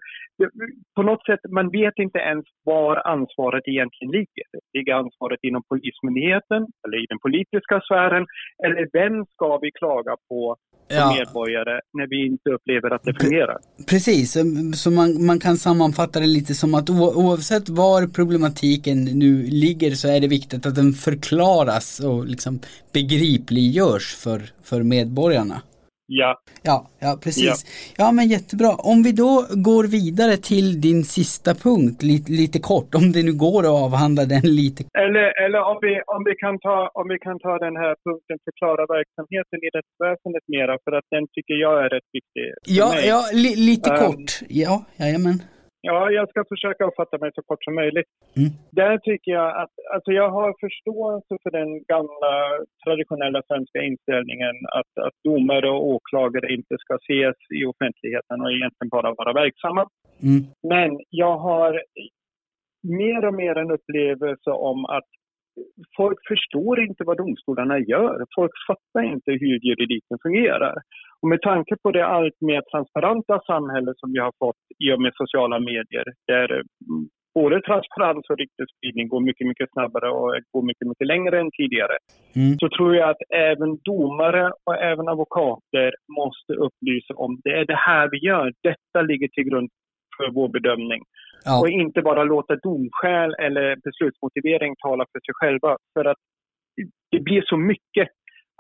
på 0.96 1.02
något 1.04 1.26
sätt, 1.26 1.40
man 1.50 1.70
vet 1.70 1.94
inte 2.06 2.20
ens 2.20 2.46
var 2.64 2.96
ansvaret 3.08 3.64
egentligen 3.68 4.12
ligger. 4.12 4.48
Ligger 4.74 4.94
ansvaret 4.94 5.40
inom 5.42 5.64
Polismyndigheten 5.70 6.62
eller 6.84 6.98
i 7.04 7.06
den 7.10 7.20
politiska 7.20 7.82
sfären? 7.88 8.26
Eller 8.66 8.88
vem 8.94 9.26
ska 9.26 9.58
vi 9.58 9.72
klaga 9.72 10.16
på 10.30 10.56
ja. 10.90 11.14
medborgare 11.18 11.82
när 11.94 12.08
vi 12.08 12.26
inte 12.26 12.50
upplever 12.50 12.90
att 12.96 13.04
det 13.04 13.14
fungerar. 13.22 13.58
Precis, 13.90 14.38
så 14.84 14.92
man, 14.92 15.26
man 15.26 15.40
kan 15.40 15.58
sammanfatta 15.58 16.20
det 16.20 16.26
lite 16.26 16.54
som 16.54 16.76
att 16.76 16.90
oavsett 16.90 17.70
var 17.70 18.08
problematiken 18.08 19.04
nu 19.04 19.44
ligger 19.44 19.92
så 19.92 20.08
är 20.08 20.20
det 20.20 20.28
viktigt 20.28 20.66
att 20.66 20.76
den 20.76 20.94
förklaras 20.94 22.00
och 22.00 22.26
liksom 22.26 22.60
begripliggörs 22.94 24.16
för, 24.24 24.42
för 24.64 24.84
medborgarna. 24.84 25.62
Ja. 26.10 26.32
Ja, 26.70 26.78
ja 27.00 27.12
precis. 27.24 27.58
Ja. 27.98 28.06
ja. 28.06 28.12
men 28.12 28.26
jättebra. 28.36 28.72
Om 28.92 28.98
vi 29.04 29.12
då 29.24 29.32
går 29.68 29.84
vidare 29.98 30.36
till 30.52 30.68
din 30.88 31.02
sista 31.04 31.52
punkt 31.66 31.98
lite, 32.10 32.32
lite 32.42 32.60
kort, 32.72 32.90
om 33.00 33.06
det 33.14 33.24
nu 33.30 33.34
går 33.46 33.62
att 33.70 33.78
avhandla 33.86 34.24
den 34.34 34.46
lite. 34.62 34.80
Eller, 35.06 35.28
eller 35.44 35.62
om, 35.72 35.78
vi, 35.86 35.94
om, 36.16 36.22
vi 36.30 36.36
kan 36.44 36.56
ta, 36.68 36.78
om 37.00 37.06
vi 37.14 37.18
kan 37.28 37.38
ta 37.46 37.54
den 37.68 37.76
här 37.84 37.94
punkten 38.06 38.38
förklara 38.48 38.82
verksamheten 38.98 39.58
i 39.66 39.70
rättsväsendet 39.78 40.46
mera, 40.56 40.74
för 40.84 40.92
att 40.98 41.08
den 41.16 41.24
tycker 41.36 41.56
jag 41.66 41.76
är 41.86 41.90
rätt 41.96 42.10
viktig. 42.18 42.46
Ja, 42.80 42.88
ja 43.12 43.20
li, 43.44 43.52
lite 43.70 43.90
um, 43.92 43.98
kort. 44.04 44.30
Ja, 44.64 44.76
jajamän. 45.02 45.40
Ja, 45.82 46.12
jag 46.12 46.30
ska 46.30 46.44
försöka 46.50 46.92
fatta 46.98 47.18
mig 47.18 47.32
så 47.36 47.42
kort 47.42 47.64
som 47.64 47.76
möjligt. 47.76 48.10
Mm. 48.38 48.50
Där 48.72 48.98
tycker 48.98 49.32
jag 49.32 49.50
att, 49.62 49.74
alltså 49.94 50.12
jag 50.12 50.30
har 50.30 50.56
förståelse 50.66 51.38
för 51.44 51.52
den 51.52 51.84
gamla 51.94 52.34
traditionella 52.86 53.42
svenska 53.48 53.80
inställningen 53.82 54.56
att, 54.80 55.06
att 55.06 55.18
domare 55.24 55.70
och 55.70 55.88
åklagare 55.88 56.54
inte 56.54 56.76
ska 56.78 56.96
ses 56.96 57.38
i 57.60 57.66
offentligheten 57.66 58.42
och 58.42 58.52
egentligen 58.52 58.90
bara 58.90 59.14
vara 59.14 59.34
verksamma. 59.34 59.84
Mm. 60.24 60.42
Men 60.74 61.00
jag 61.10 61.38
har 61.38 61.84
mer 62.84 63.26
och 63.28 63.34
mer 63.34 63.56
en 63.56 63.72
upplevelse 63.72 64.52
om 64.52 64.86
att 64.86 65.10
folk 65.98 66.20
förstår 66.28 66.80
inte 66.88 67.04
vad 67.04 67.18
domstolarna 67.18 67.80
gör. 67.80 68.26
Folk 68.36 68.52
fattar 68.68 69.04
inte 69.14 69.32
hur 69.32 69.60
juridiken 69.68 70.18
fungerar. 70.22 70.76
Och 71.22 71.30
med 71.30 71.42
tanke 71.42 71.76
på 71.84 71.92
det 71.92 72.06
allt 72.06 72.42
mer 72.42 72.62
transparenta 72.72 73.40
samhälle 73.52 73.94
som 73.98 74.12
vi 74.14 74.20
har 74.20 74.34
fått 74.40 74.64
i 74.86 74.92
och 74.94 75.02
med 75.02 75.12
sociala 75.16 75.60
medier, 75.60 76.08
där 76.28 76.48
mm, 76.52 77.10
både 77.34 77.62
transparens 77.62 78.30
och 78.30 78.38
ryktesspridning 78.38 79.08
går 79.08 79.22
mycket, 79.22 79.48
mycket 79.48 79.72
snabbare 79.72 80.10
och 80.10 80.32
går 80.52 80.64
mycket, 80.70 80.88
mycket 80.88 81.08
längre 81.08 81.40
än 81.40 81.52
tidigare. 81.52 81.96
Mm. 82.36 82.58
Så 82.62 82.70
tror 82.70 82.96
jag 82.96 83.10
att 83.10 83.24
även 83.50 83.72
domare 83.92 84.52
och 84.66 84.78
även 84.92 85.08
advokater 85.14 85.90
måste 86.20 86.54
upplysa 86.66 87.14
om 87.14 87.32
det 87.44 87.54
är 87.60 87.66
det 87.66 87.82
här 87.90 88.10
vi 88.12 88.20
gör. 88.30 88.54
Detta 88.70 89.02
ligger 89.02 89.28
till 89.28 89.44
grund 89.50 89.70
för 90.18 90.32
vår 90.38 90.50
bedömning. 90.50 91.02
Ja. 91.46 91.60
Och 91.60 91.70
inte 91.70 92.02
bara 92.02 92.24
låta 92.24 92.56
domskäl 92.56 93.32
eller 93.46 93.76
beslutsmotivering 93.76 94.76
tala 94.86 95.06
för 95.12 95.20
sig 95.20 95.34
själva. 95.34 95.78
För 95.94 96.06
att 96.06 96.18
det 97.12 97.20
blir 97.20 97.42
så 97.46 97.58
mycket 97.58 98.08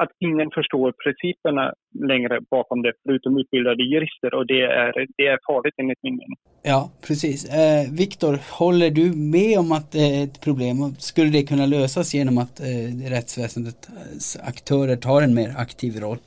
att 0.04 0.10
ingen 0.20 0.50
förstår 0.58 0.94
principerna 1.04 1.74
längre 2.12 2.40
bakom 2.52 2.82
det, 2.82 2.94
förutom 3.08 3.38
utbildade 3.38 3.84
jurister 3.84 4.34
och 4.34 4.46
det 4.48 4.62
är, 4.62 4.92
det 5.18 5.28
är 5.28 5.38
farligt 5.48 5.74
enligt 5.78 6.04
min 6.04 6.14
mening. 6.14 6.38
Ja, 6.64 6.92
precis. 7.08 7.40
Eh, 7.60 7.84
Viktor, 8.04 8.34
håller 8.60 8.90
du 8.90 9.06
med 9.16 9.60
om 9.60 9.72
att 9.72 9.92
det 9.92 10.06
är 10.16 10.24
ett 10.24 10.42
problem? 10.42 10.76
Skulle 10.98 11.30
det 11.30 11.44
kunna 11.44 11.66
lösas 11.66 12.14
genom 12.14 12.38
att 12.38 12.60
eh, 12.60 13.10
rättsväsendets 13.16 14.38
aktörer 14.52 14.96
tar 14.96 15.22
en 15.22 15.34
mer 15.34 15.50
aktiv 15.58 15.94
roll? 16.00 16.18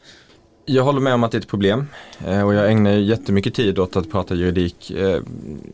Jag 0.65 0.85
håller 0.85 1.01
med 1.01 1.15
om 1.15 1.25
att 1.25 1.33
det 1.33 1.39
är 1.39 1.41
ett 1.41 1.49
problem 1.49 1.87
eh, 2.27 2.43
och 2.47 2.55
jag 2.55 2.71
ägnar 2.71 2.91
jättemycket 2.91 3.55
tid 3.55 3.79
åt 3.79 3.97
att 3.97 4.11
prata 4.11 4.35
juridik 4.35 4.91
eh, 4.91 5.21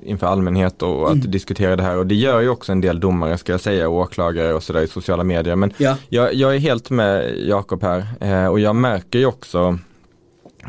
inför 0.04 0.26
allmänhet 0.26 0.82
och 0.82 1.06
att 1.10 1.14
mm. 1.14 1.30
diskutera 1.30 1.76
det 1.76 1.82
här 1.82 1.96
och 1.96 2.06
det 2.06 2.14
gör 2.14 2.40
ju 2.40 2.48
också 2.48 2.72
en 2.72 2.80
del 2.80 3.00
domare 3.00 3.38
ska 3.38 3.52
jag 3.52 3.60
säga, 3.60 3.88
åklagare 3.88 4.54
och 4.54 4.62
sådär 4.62 4.82
i 4.82 4.88
sociala 4.88 5.24
medier. 5.24 5.56
Men 5.56 5.72
ja. 5.76 5.96
jag, 6.08 6.34
jag, 6.34 6.54
är 6.54 6.58
helt 6.58 6.90
med 6.90 7.38
Jakob 7.38 7.82
här 7.82 8.06
eh, 8.20 8.46
och 8.46 8.60
jag 8.60 8.76
märker 8.76 9.18
ju 9.18 9.26
också 9.26 9.78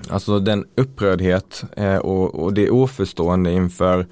alltså 0.10 0.40
den 0.40 0.66
upprördhet 0.76 1.64
och, 2.02 2.36
och 2.36 2.54
det 2.54 2.70
oförstående 2.70 3.52
inför 3.52 4.06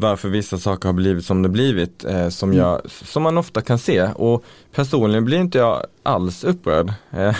varför 0.00 0.28
vissa 0.28 0.58
saker 0.58 0.88
har 0.88 0.92
blivit 0.92 1.24
som 1.24 1.42
det 1.42 1.48
blivit 1.48 2.04
eh, 2.04 2.28
som, 2.28 2.50
mm. 2.50 2.60
jag, 2.64 2.80
som 2.90 3.22
man 3.22 3.38
ofta 3.38 3.60
kan 3.60 3.78
se 3.78 4.02
och 4.02 4.44
personligen 4.72 5.24
blir 5.24 5.38
inte 5.38 5.58
jag 5.58 5.82
alls 6.02 6.44
upprörd. 6.44 6.92
Eh, 7.10 7.36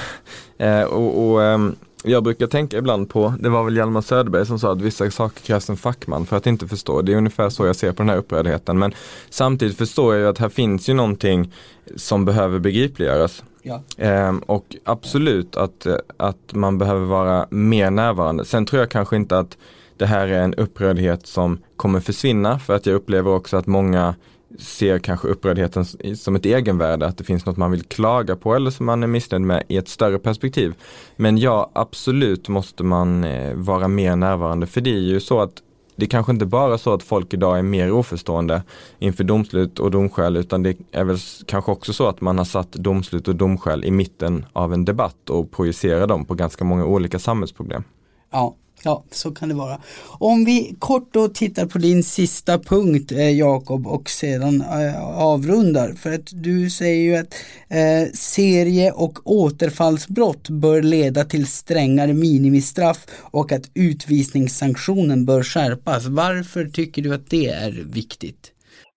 eh, 0.68 0.82
och, 0.82 1.30
och 1.30 1.42
ehm, 1.42 1.76
jag 2.04 2.24
brukar 2.24 2.46
tänka 2.46 2.78
ibland 2.78 3.10
på, 3.10 3.34
det 3.40 3.48
var 3.48 3.64
väl 3.64 3.76
Hjalmar 3.76 4.00
Söderberg 4.00 4.46
som 4.46 4.58
sa 4.58 4.72
att 4.72 4.80
vissa 4.80 5.10
saker 5.10 5.40
krävs 5.40 5.70
en 5.70 5.76
fackman 5.76 6.26
för 6.26 6.36
att 6.36 6.46
inte 6.46 6.68
förstå. 6.68 7.02
Det 7.02 7.12
är 7.12 7.16
ungefär 7.16 7.50
så 7.50 7.66
jag 7.66 7.76
ser 7.76 7.92
på 7.92 8.02
den 8.02 8.10
här 8.10 8.16
upprördheten. 8.16 8.78
Men 8.78 8.94
samtidigt 9.30 9.78
förstår 9.78 10.14
jag 10.14 10.22
ju 10.22 10.28
att 10.28 10.38
här 10.38 10.48
finns 10.48 10.88
ju 10.88 10.94
någonting 10.94 11.52
som 11.96 12.24
behöver 12.24 12.58
begripliggöras. 12.58 13.42
Ja. 13.62 13.82
Ehm, 13.96 14.38
och 14.38 14.76
absolut 14.84 15.56
att, 15.56 15.86
att 16.16 16.52
man 16.54 16.78
behöver 16.78 17.06
vara 17.06 17.46
mer 17.50 17.90
närvarande. 17.90 18.44
Sen 18.44 18.66
tror 18.66 18.80
jag 18.80 18.90
kanske 18.90 19.16
inte 19.16 19.38
att 19.38 19.56
det 19.96 20.06
här 20.06 20.28
är 20.28 20.42
en 20.42 20.54
upprördhet 20.54 21.26
som 21.26 21.58
kommer 21.76 22.00
försvinna 22.00 22.58
för 22.58 22.74
att 22.76 22.86
jag 22.86 22.94
upplever 22.94 23.30
också 23.30 23.56
att 23.56 23.66
många 23.66 24.14
ser 24.58 24.98
kanske 24.98 25.28
upprördheten 25.28 25.84
som 26.16 26.36
ett 26.36 26.46
egenvärde, 26.46 27.06
att 27.06 27.18
det 27.18 27.24
finns 27.24 27.46
något 27.46 27.56
man 27.56 27.70
vill 27.70 27.82
klaga 27.82 28.36
på 28.36 28.54
eller 28.54 28.70
som 28.70 28.86
man 28.86 29.02
är 29.02 29.06
missnöjd 29.06 29.42
med 29.42 29.62
i 29.68 29.76
ett 29.76 29.88
större 29.88 30.18
perspektiv. 30.18 30.74
Men 31.16 31.38
ja, 31.38 31.70
absolut 31.72 32.48
måste 32.48 32.84
man 32.84 33.24
eh, 33.24 33.54
vara 33.54 33.88
mer 33.88 34.16
närvarande 34.16 34.66
för 34.66 34.80
det 34.80 34.90
är 34.90 35.00
ju 35.00 35.20
så 35.20 35.40
att 35.40 35.62
det 35.96 36.04
är 36.04 36.08
kanske 36.08 36.32
inte 36.32 36.46
bara 36.46 36.78
så 36.78 36.92
att 36.92 37.02
folk 37.02 37.34
idag 37.34 37.58
är 37.58 37.62
mer 37.62 37.92
oförstående 37.92 38.62
inför 38.98 39.24
domslut 39.24 39.78
och 39.78 39.90
domskäl 39.90 40.36
utan 40.36 40.62
det 40.62 40.76
är 40.92 41.04
väl 41.04 41.18
kanske 41.46 41.72
också 41.72 41.92
så 41.92 42.08
att 42.08 42.20
man 42.20 42.38
har 42.38 42.44
satt 42.44 42.72
domslut 42.72 43.28
och 43.28 43.36
domskäl 43.36 43.84
i 43.84 43.90
mitten 43.90 44.46
av 44.52 44.72
en 44.72 44.84
debatt 44.84 45.30
och 45.30 45.50
projicerar 45.50 46.06
dem 46.06 46.24
på 46.24 46.34
ganska 46.34 46.64
många 46.64 46.84
olika 46.84 47.18
samhällsproblem. 47.18 47.84
Ja, 48.30 48.54
Ja, 48.84 49.04
så 49.10 49.34
kan 49.34 49.48
det 49.48 49.54
vara. 49.54 49.76
Om 50.20 50.44
vi 50.44 50.76
kort 50.78 51.12
då 51.12 51.28
tittar 51.28 51.66
på 51.66 51.78
din 51.78 52.02
sista 52.02 52.58
punkt 52.58 53.12
eh, 53.12 53.38
Jakob 53.38 53.86
och 53.86 54.08
sedan 54.08 54.60
eh, 54.60 55.22
avrundar. 55.32 55.88
För 56.02 56.10
att 56.14 56.28
du 56.32 56.70
säger 56.70 57.02
ju 57.02 57.16
att 57.22 57.34
eh, 57.78 58.12
serie 58.14 58.92
och 58.92 59.14
återfallsbrott 59.24 60.48
bör 60.48 60.82
leda 60.82 61.24
till 61.24 61.46
strängare 61.46 62.14
minimistraff 62.14 62.98
och 63.32 63.52
att 63.52 63.70
utvisningssanktionen 63.74 65.24
bör 65.24 65.42
skärpas. 65.42 66.06
Varför 66.06 66.64
tycker 66.64 67.02
du 67.02 67.14
att 67.14 67.30
det 67.30 67.46
är 67.46 67.72
viktigt? 67.94 68.52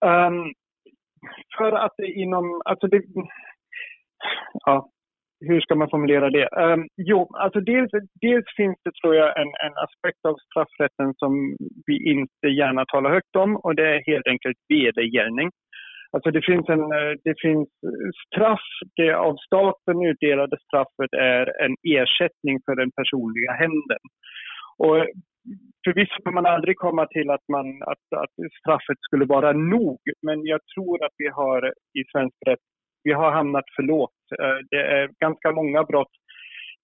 Um, 0.05 0.53
för 1.57 1.71
att 1.85 1.93
det 1.97 2.11
inom, 2.11 2.61
alltså 2.65 2.87
det, 2.87 3.01
ja, 4.65 4.89
hur 5.47 5.61
ska 5.61 5.75
man 5.75 5.89
formulera 5.89 6.29
det? 6.29 6.47
Um, 6.63 6.87
jo, 6.97 7.29
alltså 7.33 7.59
dels, 7.59 7.91
dels 8.21 8.45
finns 8.57 8.77
det 8.85 8.91
tror 9.01 9.15
jag 9.15 9.41
en, 9.41 9.51
en 9.65 9.75
aspekt 9.85 10.21
av 10.29 10.35
straffrätten 10.47 11.13
som 11.21 11.55
vi 11.87 11.95
inte 12.13 12.47
gärna 12.47 12.85
talar 12.85 13.09
högt 13.09 13.35
om 13.35 13.55
och 13.55 13.75
det 13.75 13.87
är 13.95 14.11
helt 14.11 14.27
enkelt 14.27 14.57
vedergällning. 14.69 15.49
Alltså 16.13 16.31
det 16.31 16.45
finns, 16.45 16.69
en, 16.69 16.83
eh, 16.99 17.13
det 17.23 17.35
finns 17.41 17.69
straff, 18.25 18.67
det 18.95 19.13
av 19.13 19.35
staten 19.47 19.97
utdelade 20.05 20.57
straffet 20.67 21.13
är 21.13 21.45
en 21.65 21.75
ersättning 21.97 22.55
för 22.65 22.75
den 22.75 22.91
personliga 22.91 23.51
händen. 23.51 24.03
Och 24.77 24.97
förvisso 25.85 26.17
kan 26.23 26.33
man 26.33 26.45
aldrig 26.45 26.75
komma 26.77 27.05
till 27.05 27.29
att, 27.29 27.45
man, 27.47 27.67
att, 27.91 28.05
att 28.23 28.35
straffet 28.59 28.99
skulle 29.01 29.25
vara 29.25 29.51
nog, 29.51 29.99
men 30.21 30.45
jag 30.45 30.61
tror 30.75 31.05
att 31.05 31.15
vi 31.17 31.27
har 31.27 31.73
i 31.99 32.01
svensk 32.11 32.37
rätt, 32.47 32.65
vi 33.03 33.11
har 33.13 33.31
hamnat 33.31 33.65
för 33.75 33.83
lågt. 33.83 34.21
Eh, 34.39 34.57
det 34.71 34.81
är 34.81 35.09
ganska 35.19 35.51
många 35.51 35.83
brott, 35.83 36.13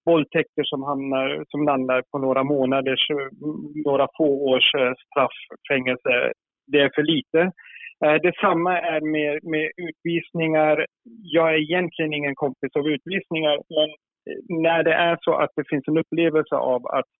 våldtäkter 0.04 0.64
som, 0.64 0.82
hamnar, 0.82 1.44
som 1.48 1.64
landar 1.64 2.02
på 2.10 2.18
några 2.18 2.44
månaders, 2.44 3.10
eh, 3.10 3.28
några 3.86 4.08
få 4.18 4.28
års 4.50 4.74
eh, 4.74 4.92
strafffängelse. 5.06 6.32
Det 6.66 6.80
är 6.80 6.90
för 6.94 7.02
lite. 7.02 7.52
Detsamma 8.22 8.80
är 8.80 9.00
med, 9.00 9.44
med 9.44 9.70
utvisningar. 9.76 10.86
Jag 11.22 11.54
är 11.54 11.58
egentligen 11.58 12.12
ingen 12.12 12.34
kompis 12.34 12.76
av 12.78 12.88
utvisningar, 12.88 13.58
men 13.76 13.88
när 14.62 14.82
det 14.82 14.92
är 14.92 15.18
så 15.20 15.34
att 15.34 15.50
det 15.56 15.68
finns 15.68 15.88
en 15.88 15.98
upplevelse 15.98 16.54
av 16.54 16.86
att 16.86 17.10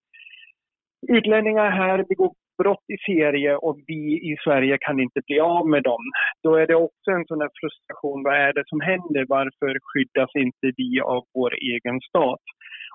utlänningar 1.08 1.70
här 1.70 2.04
begår 2.08 2.32
brott 2.62 2.86
i 2.94 2.98
serie 3.12 3.52
och 3.56 3.76
vi 3.86 4.02
i 4.30 4.36
Sverige 4.44 4.76
kan 4.80 5.00
inte 5.00 5.20
bli 5.26 5.40
av 5.40 5.68
med 5.74 5.82
dem. 5.82 6.04
Då 6.42 6.50
är 6.56 6.66
det 6.66 6.74
också 6.74 7.08
en 7.16 7.26
sån 7.26 7.40
här 7.40 7.52
frustration. 7.60 8.22
Vad 8.26 8.36
är 8.46 8.52
det 8.52 8.64
som 8.66 8.80
händer? 8.80 9.24
Varför 9.38 9.72
skyddas 9.88 10.30
inte 10.44 10.66
vi 10.76 11.00
av 11.00 11.22
vår 11.34 11.52
egen 11.72 12.00
stat? 12.08 12.44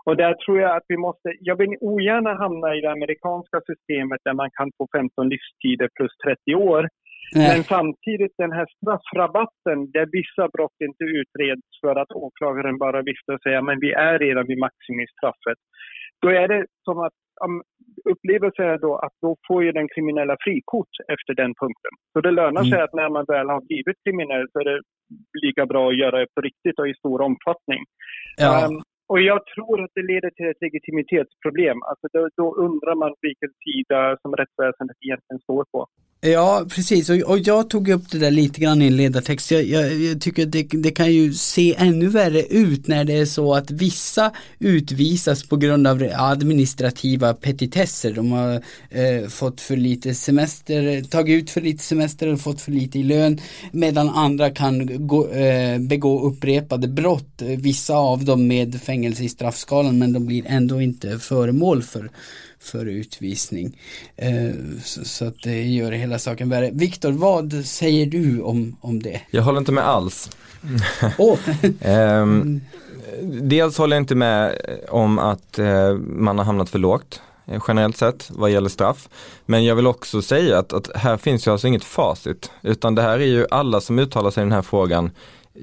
Och 0.05 0.17
där 0.17 0.33
tror 0.33 0.59
jag 0.61 0.71
att 0.75 0.87
vi 0.87 0.97
måste, 0.97 1.27
jag 1.39 1.55
vill 1.61 1.73
ogärna 1.81 2.33
hamna 2.43 2.75
i 2.75 2.81
det 2.81 2.91
amerikanska 2.91 3.57
systemet 3.69 4.21
där 4.23 4.33
man 4.33 4.49
kan 4.57 4.69
få 4.77 4.87
15 4.97 5.29
livstider 5.29 5.89
plus 5.97 6.13
30 6.25 6.55
år. 6.55 6.83
Nej. 7.35 7.47
Men 7.51 7.63
samtidigt 7.63 8.35
den 8.37 8.51
här 8.51 8.67
straffrabatten 8.77 9.77
där 9.95 10.07
vissa 10.19 10.45
brott 10.53 10.77
inte 10.87 11.03
utreds 11.03 11.67
för 11.81 11.95
att 12.01 12.11
åklagaren 12.11 12.77
bara 12.77 13.01
viftar 13.01 13.33
och 13.33 13.43
säger 13.43 13.61
men 13.61 13.79
vi 13.79 13.91
är 13.91 14.19
redan 14.19 14.47
vid 14.47 14.59
maximistraffet. 14.67 15.59
Då 16.21 16.29
är 16.29 16.47
det 16.47 16.65
som 16.85 16.97
att 16.99 17.17
upplevelsen 18.11 18.65
är 18.65 18.77
då 18.77 18.95
att 18.95 19.15
då 19.21 19.35
får 19.47 19.63
ju 19.63 19.71
den 19.71 19.87
kriminella 19.93 20.35
frikort 20.43 20.93
efter 21.13 21.33
den 21.41 21.53
punkten. 21.61 21.93
Så 22.13 22.21
det 22.21 22.31
lönar 22.31 22.63
sig 22.63 22.79
mm. 22.79 22.83
att 22.83 22.93
när 22.93 23.09
man 23.09 23.25
väl 23.27 23.49
har 23.49 23.61
blivit 23.69 24.03
kriminell 24.03 24.45
så 24.51 24.59
är 24.59 24.65
det 24.71 24.79
lika 25.45 25.65
bra 25.65 25.89
att 25.89 25.99
göra 26.03 26.19
det 26.19 26.27
på 26.35 26.41
riktigt 26.41 26.79
och 26.79 26.87
i 26.87 26.93
stor 26.93 27.21
omfattning. 27.21 27.81
Ja. 28.37 28.67
Um, 28.67 28.81
och 29.11 29.21
jag 29.21 29.39
tror 29.53 29.83
att 29.83 29.93
det 29.95 30.09
leder 30.11 30.29
till 30.29 30.47
ett 30.51 30.61
legitimitetsproblem. 30.65 31.77
Alltså 31.89 32.05
då, 32.13 32.21
då 32.41 32.47
undrar 32.65 32.95
man 32.95 33.11
vilken 33.21 33.51
sida 33.63 34.17
som 34.21 34.35
rättsväsendet 34.35 34.97
egentligen 35.05 35.39
står 35.47 35.63
på. 35.73 35.87
Ja, 36.25 36.65
precis. 36.69 37.09
Och, 37.09 37.15
och, 37.15 37.39
jag 37.39 37.69
tog 37.69 37.89
upp 37.89 38.11
det 38.11 38.17
där 38.17 38.31
lite 38.31 38.61
grann 38.61 38.81
i 38.81 38.87
en 38.87 38.97
ledartext. 38.97 39.51
Jag, 39.51 39.63
jag, 39.63 39.93
jag 39.93 40.21
tycker 40.21 40.45
det, 40.45 40.63
det, 40.63 40.91
kan 40.91 41.13
ju 41.13 41.33
se 41.33 41.75
ännu 41.77 42.07
värre 42.07 42.43
ut 42.43 42.87
när 42.87 43.03
det 43.03 43.13
är 43.13 43.25
så 43.25 43.53
att 43.53 43.71
vissa 43.71 44.31
utvisas 44.59 45.43
på 45.43 45.55
grund 45.55 45.87
av 45.87 46.09
administrativa 46.15 47.33
petitesser. 47.33 48.13
De 48.13 48.31
har 48.31 48.53
eh, 48.89 49.27
fått 49.29 49.61
för 49.61 49.77
lite 49.77 50.15
semester, 50.15 51.03
tagit 51.03 51.43
ut 51.43 51.49
för 51.49 51.61
lite 51.61 51.83
semester 51.83 52.27
och 52.27 52.41
fått 52.41 52.61
för 52.61 52.71
lite 52.71 52.99
i 52.99 53.03
lön. 53.03 53.39
Medan 53.71 54.09
andra 54.09 54.49
kan 54.49 55.07
gå, 55.07 55.29
eh, 55.29 55.79
begå 55.79 56.27
upprepade 56.27 56.87
brott. 56.87 57.41
Vissa 57.57 57.93
av 57.93 58.25
dem 58.25 58.47
med 58.47 58.81
fängelse 58.81 59.23
i 59.23 59.29
straffskalan 59.29 59.97
men 59.97 60.13
de 60.13 60.25
blir 60.25 60.43
ändå 60.47 60.81
inte 60.81 61.19
föremål 61.19 61.83
för 61.83 62.09
för 62.63 62.85
utvisning. 62.85 63.77
Eh, 64.15 64.51
så, 64.83 65.25
att 65.25 65.41
det 65.43 65.63
gör 65.63 65.91
hela 65.91 66.19
saken 66.19 66.49
värre. 66.49 66.69
Viktor, 66.73 67.11
vad 67.11 67.53
säger 67.65 68.05
du 68.05 68.41
om, 68.41 68.75
om 68.81 69.03
det? 69.03 69.21
Jag 69.31 69.43
håller 69.43 69.59
inte 69.59 69.71
med 69.71 69.87
alls. 69.87 70.29
Oh. 71.17 71.39
dels 73.41 73.77
håller 73.77 73.95
jag 73.95 74.01
inte 74.01 74.15
med 74.15 74.57
om 74.89 75.19
att 75.19 75.59
eh, 75.59 75.93
man 75.95 76.37
har 76.37 76.45
hamnat 76.45 76.69
för 76.69 76.79
lågt 76.79 77.21
eh, 77.45 77.63
generellt 77.67 77.97
sett 77.97 78.31
vad 78.31 78.51
gäller 78.51 78.69
straff. 78.69 79.09
Men 79.45 79.65
jag 79.65 79.75
vill 79.75 79.87
också 79.87 80.21
säga 80.21 80.59
att, 80.59 80.73
att 80.73 80.95
här 80.95 81.17
finns 81.17 81.47
ju 81.47 81.51
alltså 81.51 81.67
inget 81.67 81.83
facit 81.83 82.51
utan 82.61 82.95
det 82.95 83.01
här 83.01 83.19
är 83.19 83.25
ju 83.25 83.45
alla 83.51 83.81
som 83.81 83.99
uttalar 83.99 84.31
sig 84.31 84.41
i 84.41 84.45
den 84.45 84.51
här 84.51 84.61
frågan 84.61 85.11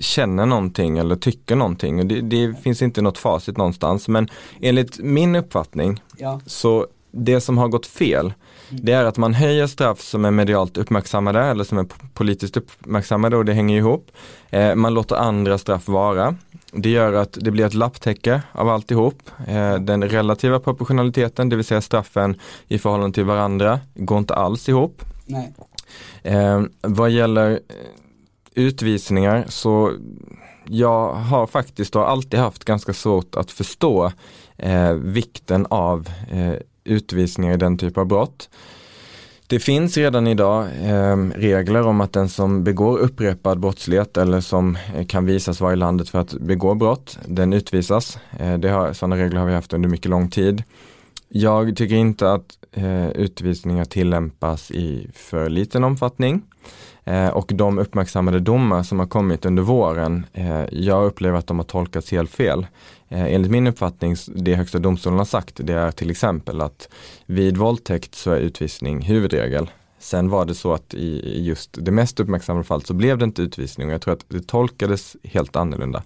känner 0.01 0.47
någonting 0.47 0.99
eller 0.99 1.17
tycker 1.17 1.57
någonting. 1.57 2.09
Det, 2.09 2.21
det, 2.21 2.55
finns 2.63 2.83
inte 2.83 3.03
något 3.03 3.19
facit 3.19 3.57
någonstans 3.57 4.09
men 4.09 4.29
enligt 4.61 4.99
min 4.99 5.37
uppfattning 5.37 6.03
ja. 6.17 6.41
så 6.47 6.87
det 7.13 7.41
som 7.41 7.59
har 7.59 7.69
gått 7.69 7.87
fel 7.87 8.33
mm. 8.71 8.85
det 8.85 8.93
är 8.93 9.05
att 9.05 9.17
man 9.17 9.35
höjer 9.35 9.67
straff 9.67 10.01
som 10.01 10.25
är 10.25 10.31
medialt 10.31 10.77
uppmärksammade 10.77 11.41
eller 11.41 11.65
som 11.65 11.79
är 11.79 11.87
politiskt 12.15 12.57
uppmärksammade 12.57 13.37
och 13.37 13.45
det 13.45 13.53
hänger 13.53 13.77
ihop. 13.77 14.11
Eh, 14.51 14.75
man 14.75 14.95
låter 14.95 15.17
andra 15.17 15.59
straff 15.59 15.89
vara. 15.89 16.37
Det 16.73 16.91
gör 16.91 17.13
att 17.13 17.39
det 17.41 17.51
blir 17.51 17.67
ett 17.67 17.75
lapptäcke 17.75 18.43
av 18.53 18.69
alltihop. 18.69 19.31
Eh, 19.47 19.75
den 19.75 20.09
relativa 20.09 20.61
proportionaliteten, 20.61 21.49
det 21.49 21.57
vill 21.57 21.65
säga 21.65 21.81
straffen 21.81 22.41
i 22.69 22.79
förhållande 22.79 23.15
till 23.15 23.25
varandra, 23.25 23.81
går 23.95 24.19
inte 24.19 24.35
alls 24.35 24.69
ihop. 24.69 25.03
Nej. 25.27 25.55
Eh, 26.23 26.63
vad 26.81 27.11
gäller 27.11 27.61
utvisningar 28.55 29.45
så 29.49 29.93
jag 30.65 31.13
har 31.15 31.47
faktiskt 31.47 31.97
och 31.97 32.11
alltid 32.11 32.41
haft 32.41 32.65
ganska 32.65 32.93
svårt 32.93 33.35
att 33.35 33.51
förstå 33.51 34.13
eh, 34.57 34.93
vikten 34.93 35.67
av 35.71 36.09
eh, 36.31 36.55
utvisningar 36.85 37.55
i 37.55 37.57
den 37.57 37.79
typ 37.79 37.99
av 37.99 38.07
brott. 38.07 38.49
Det 39.47 39.59
finns 39.59 39.97
redan 39.97 40.27
idag 40.27 40.67
eh, 40.83 41.17
regler 41.17 41.87
om 41.87 42.01
att 42.01 42.13
den 42.13 42.29
som 42.29 42.65
begår 42.65 42.99
upprepad 42.99 43.61
brottslighet 43.61 44.17
eller 44.17 44.41
som 44.41 44.79
eh, 44.97 45.07
kan 45.07 45.27
visas 45.27 45.61
vara 45.61 45.73
i 45.73 45.77
landet 45.77 46.09
för 46.09 46.19
att 46.19 46.33
begå 46.33 46.75
brott, 46.75 47.19
den 47.27 47.53
utvisas. 47.53 48.19
Eh, 48.39 48.59
det 48.59 48.69
har, 48.69 48.93
sådana 48.93 49.17
regler 49.17 49.41
har 49.41 49.47
vi 49.47 49.55
haft 49.55 49.73
under 49.73 49.89
mycket 49.89 50.11
lång 50.11 50.31
tid. 50.31 50.63
Jag 51.29 51.77
tycker 51.77 51.95
inte 51.95 52.33
att 52.33 52.59
eh, 52.73 53.11
utvisningar 53.11 53.85
tillämpas 53.85 54.71
i 54.71 55.11
för 55.15 55.49
liten 55.49 55.85
omfattning. 55.85 56.43
Eh, 57.05 57.29
och 57.29 57.53
de 57.55 57.79
uppmärksammade 57.79 58.41
domar 58.41 58.83
som 58.83 58.99
har 58.99 59.07
kommit 59.07 59.45
under 59.45 59.63
våren, 59.63 60.27
eh, 60.33 60.65
jag 60.71 61.05
upplever 61.05 61.39
att 61.39 61.47
de 61.47 61.59
har 61.59 61.65
tolkats 61.65 62.11
helt 62.11 62.31
fel. 62.31 62.67
Eh, 63.09 63.35
enligt 63.35 63.51
min 63.51 63.67
uppfattning, 63.67 64.17
det 64.27 64.55
högsta 64.55 64.79
domstolen 64.79 65.19
har 65.19 65.25
sagt, 65.25 65.61
det 65.65 65.73
är 65.73 65.91
till 65.91 66.11
exempel 66.11 66.61
att 66.61 66.89
vid 67.27 67.57
våldtäkt 67.57 68.15
så 68.15 68.31
är 68.31 68.39
utvisning 68.39 69.03
huvudregel. 69.03 69.71
Sen 70.01 70.31
var 70.31 70.45
det 70.45 70.55
så 70.55 70.73
att 70.73 70.95
i 70.95 71.43
just 71.45 71.71
det 71.73 71.91
mest 71.91 72.21
uppmärksammade 72.21 72.65
fallet 72.65 72.87
så 72.87 72.95
blev 72.95 73.19
det 73.19 73.25
inte 73.25 73.43
utvisning 73.43 73.89
och 73.89 73.95
jag 73.95 74.01
tror 74.01 74.15
att 74.15 74.25
det 74.29 74.47
tolkades 74.47 75.17
helt 75.25 75.57
annorlunda. 75.57 76.03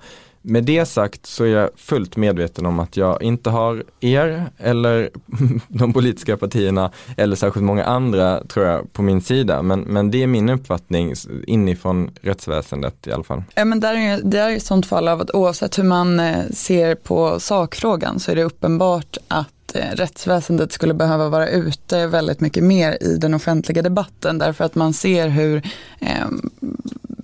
Med 0.46 0.64
det 0.64 0.86
sagt 0.86 1.26
så 1.26 1.44
är 1.44 1.48
jag 1.48 1.70
fullt 1.76 2.16
medveten 2.16 2.66
om 2.66 2.80
att 2.80 2.96
jag 2.96 3.22
inte 3.22 3.50
har 3.50 3.84
er 4.00 4.50
eller 4.58 5.10
de 5.68 5.92
politiska 5.92 6.36
partierna 6.36 6.90
eller 7.16 7.36
särskilt 7.36 7.64
många 7.64 7.84
andra 7.84 8.44
tror 8.44 8.66
jag 8.66 8.92
på 8.92 9.02
min 9.02 9.20
sida. 9.20 9.62
Men, 9.62 9.80
men 9.80 10.10
det 10.10 10.22
är 10.22 10.26
min 10.26 10.48
uppfattning 10.48 11.14
inifrån 11.46 12.10
rättsväsendet 12.20 13.06
i 13.06 13.12
alla 13.12 13.24
fall. 13.24 13.42
Ja, 13.54 13.64
men 13.64 13.80
där 13.80 13.94
är, 13.94 14.20
det 14.24 14.38
är 14.38 14.56
ett 14.56 14.62
sånt 14.62 14.86
fall 14.86 15.08
av 15.08 15.20
att 15.20 15.30
oavsett 15.34 15.78
hur 15.78 15.84
man 15.84 16.20
eh, 16.20 16.44
ser 16.50 16.94
på 16.94 17.40
sakfrågan 17.40 18.20
så 18.20 18.30
är 18.30 18.36
det 18.36 18.44
uppenbart 18.44 19.16
att 19.28 19.53
Eh, 19.74 19.90
rättsväsendet 19.96 20.72
skulle 20.72 20.94
behöva 20.94 21.28
vara 21.28 21.48
ute 21.48 22.06
väldigt 22.06 22.40
mycket 22.40 22.62
mer 22.62 22.98
i 23.00 23.16
den 23.16 23.34
offentliga 23.34 23.82
debatten 23.82 24.38
därför 24.38 24.64
att 24.64 24.74
man 24.74 24.92
ser 24.92 25.28
hur 25.28 25.56
eh, 26.00 26.26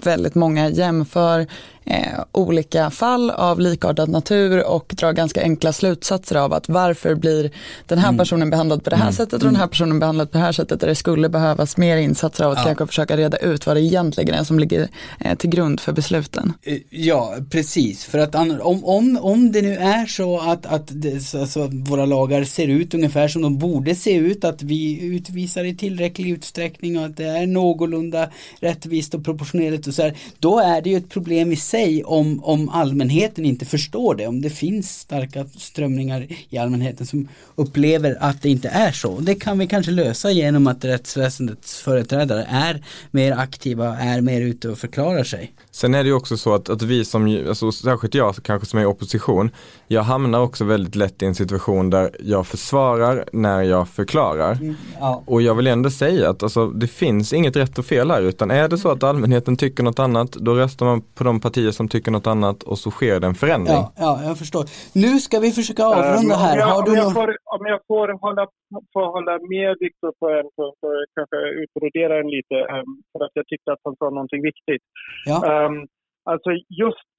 väldigt 0.04 0.34
många 0.34 0.68
jämför 0.68 1.46
eh, 1.84 2.24
olika 2.32 2.90
fall 2.90 3.30
av 3.30 3.60
likartad 3.60 4.08
natur 4.08 4.66
och 4.66 4.92
drar 4.96 5.12
ganska 5.12 5.42
enkla 5.42 5.72
slutsatser 5.72 6.36
av 6.36 6.52
att 6.52 6.68
varför 6.68 7.14
blir 7.14 7.50
den 7.86 7.98
här 7.98 8.08
mm. 8.08 8.18
personen 8.18 8.50
behandlad 8.50 8.84
på 8.84 8.90
det 8.90 8.96
här 8.96 9.02
mm. 9.02 9.12
sättet 9.12 9.32
och 9.32 9.38
den 9.40 9.56
här 9.56 9.62
mm. 9.62 9.70
personen 9.70 9.98
behandlad 9.98 10.30
på 10.30 10.38
det 10.38 10.44
här 10.44 10.52
sättet 10.52 10.80
där 10.80 10.88
det 10.88 10.94
skulle 10.94 11.28
behövas 11.28 11.76
mer 11.76 11.96
insatser 11.96 12.44
av 12.44 12.52
att 12.52 12.58
ja. 12.58 12.64
kanske 12.64 12.86
försöka 12.86 13.16
reda 13.16 13.36
ut 13.36 13.66
vad 13.66 13.76
det 13.76 13.80
egentligen 13.80 14.34
är 14.34 14.44
som 14.44 14.58
ligger 14.58 14.88
eh, 15.20 15.34
till 15.34 15.50
grund 15.50 15.80
för 15.80 15.92
besluten. 15.92 16.52
Eh, 16.62 16.78
ja, 16.90 17.34
precis, 17.50 18.04
för 18.04 18.18
att 18.18 18.34
om, 18.34 18.84
om, 18.84 19.18
om 19.22 19.52
det 19.52 19.62
nu 19.62 19.76
är 19.76 20.06
så 20.06 20.38
att, 20.38 20.66
att 20.66 20.88
det, 20.88 21.34
alltså, 21.34 21.68
våra 21.72 22.06
lagar 22.06 22.44
ser 22.44 22.68
ut 22.68 22.94
ungefär 22.94 23.28
som 23.28 23.42
de 23.42 23.58
borde 23.58 23.94
se 23.94 24.14
ut, 24.14 24.44
att 24.44 24.62
vi 24.62 25.00
utvisar 25.02 25.64
i 25.64 25.76
tillräcklig 25.76 26.30
utsträckning 26.30 26.98
och 26.98 27.04
att 27.04 27.16
det 27.16 27.24
är 27.24 27.46
någorlunda 27.46 28.28
rättvist 28.60 29.14
och 29.14 29.24
proportionerligt 29.24 29.86
och 29.86 29.94
så 29.94 30.02
här, 30.02 30.16
då 30.38 30.58
är 30.58 30.80
det 30.82 30.90
ju 30.90 30.96
ett 30.96 31.08
problem 31.08 31.52
i 31.52 31.56
sig 31.70 32.04
om, 32.04 32.44
om 32.44 32.68
allmänheten 32.68 33.44
inte 33.44 33.64
förstår 33.64 34.14
det, 34.14 34.26
om 34.26 34.40
det 34.40 34.50
finns 34.50 34.98
starka 34.98 35.44
strömningar 35.56 36.26
i 36.48 36.58
allmänheten 36.58 37.06
som 37.06 37.28
upplever 37.54 38.16
att 38.20 38.42
det 38.42 38.48
inte 38.48 38.68
är 38.68 38.92
så. 38.92 39.20
Det 39.20 39.34
kan 39.34 39.58
vi 39.58 39.66
kanske 39.66 39.92
lösa 39.92 40.30
genom 40.30 40.66
att 40.66 40.84
rättsväsendets 40.84 41.80
företrädare 41.80 42.46
är 42.50 42.84
mer 43.10 43.32
aktiva, 43.32 43.98
är 43.98 44.20
mer 44.20 44.40
ute 44.40 44.68
och 44.68 44.78
förklarar 44.78 45.24
sig. 45.24 45.52
Sen 45.70 45.94
är 45.94 46.02
det 46.02 46.08
ju 46.08 46.14
också 46.14 46.36
så 46.36 46.54
att, 46.54 46.68
att 46.68 46.82
vi 46.82 47.04
som, 47.04 47.44
alltså, 47.48 47.72
särskilt 47.72 48.14
jag 48.14 48.34
kanske 48.42 48.68
som 48.68 48.78
är 48.78 48.82
i 48.82 48.86
opposition, 48.86 49.50
jag 49.88 50.02
hamnar 50.02 50.40
också 50.40 50.64
väldigt 50.64 50.94
lätt 50.94 51.22
i 51.22 51.26
en 51.26 51.34
situation 51.34 51.90
där 51.90 52.16
jag 52.20 52.46
försvarar 52.46 53.24
när 53.32 53.62
jag 53.62 53.88
förklarar. 53.88 54.52
Mm, 54.52 54.76
ja. 55.00 55.22
Och 55.26 55.42
jag 55.42 55.54
vill 55.54 55.66
ändå 55.66 55.90
säga 55.90 56.30
att 56.30 56.42
alltså, 56.42 56.66
det 56.66 56.86
finns 56.86 57.32
inget 57.32 57.56
rätt 57.56 57.78
och 57.78 57.86
fel 57.86 58.10
här 58.10 58.22
utan 58.22 58.50
är 58.50 58.68
det 58.68 58.78
så 58.78 58.88
att 58.88 59.02
allmänheten 59.02 59.56
tycker 59.56 59.82
något 59.82 59.98
annat 59.98 60.32
då 60.32 60.54
röstar 60.54 60.86
man 60.86 61.02
på 61.14 61.24
de 61.24 61.40
partier 61.40 61.59
som 61.78 61.88
tycker 61.88 62.10
något 62.10 62.26
annat 62.34 62.58
och 62.62 62.78
så 62.78 62.90
sker 62.90 63.20
det 63.20 63.26
en 63.26 63.40
förändring. 63.44 63.82
Ja, 63.82 63.92
ja 64.06 64.12
jag 64.28 64.38
förstår. 64.42 64.64
Nu 65.04 65.12
ska 65.26 65.36
vi 65.46 65.50
försöka 65.60 65.82
avrunda 65.84 66.34
här. 66.44 66.54
Om 66.54 66.60
jag, 66.60 66.66
Har 66.74 66.82
du 66.86 66.90
om 66.90 66.96
jag, 66.96 67.12
får, 67.18 67.28
om 67.56 67.62
jag 67.72 67.80
får, 67.90 68.08
hålla, 68.24 68.44
får 68.94 69.06
hålla 69.16 69.34
med 69.54 69.70
Viktor 69.84 70.12
på 70.20 70.26
en 70.38 70.48
punkt 70.56 70.80
och 70.88 70.96
kanske 71.16 71.38
utbrodera 71.62 72.12
den 72.20 72.30
lite 72.36 72.56
um, 72.76 72.90
för 73.12 73.20
att 73.24 73.34
jag 73.38 73.46
tyckte 73.46 73.72
att 73.72 73.82
han 73.84 73.96
sa 74.00 74.06
någonting 74.10 74.42
viktigt. 74.50 74.84
Ja. 75.30 75.36
Um, 75.66 75.86
alltså 76.30 76.50
just 76.84 77.12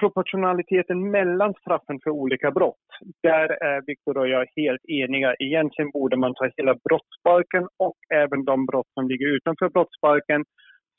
proportionaliteten 0.00 1.10
mellan 1.10 1.54
straffen 1.60 1.98
för 2.02 2.10
olika 2.10 2.50
brott, 2.50 2.86
där 3.22 3.48
är 3.70 3.82
Viktor 3.86 4.18
och 4.18 4.28
jag 4.28 4.46
helt 4.56 4.84
eniga. 4.84 5.34
Egentligen 5.38 5.90
borde 5.90 6.16
man 6.16 6.34
ta 6.34 6.44
hela 6.56 6.74
brottsbalken 6.88 7.64
och 7.86 7.98
även 8.14 8.44
de 8.44 8.66
brott 8.66 8.90
som 8.94 9.08
ligger 9.08 9.26
utanför 9.36 9.68
brottsbalken 9.68 10.44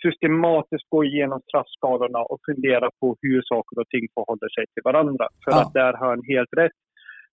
systematiskt 0.04 0.90
gå 0.90 1.04
igenom 1.04 1.40
straffskalorna 1.48 2.20
och 2.32 2.40
fundera 2.50 2.90
på 3.00 3.16
hur 3.22 3.42
saker 3.42 3.80
och 3.82 3.90
ting 3.90 4.06
förhåller 4.16 4.50
sig 4.56 4.66
till 4.74 4.84
varandra. 4.84 5.26
För 5.44 5.52
ja. 5.52 5.62
att 5.62 5.74
där 5.74 5.94
har 5.94 6.10
han 6.10 6.24
helt 6.34 6.54
rätt. 6.58 6.80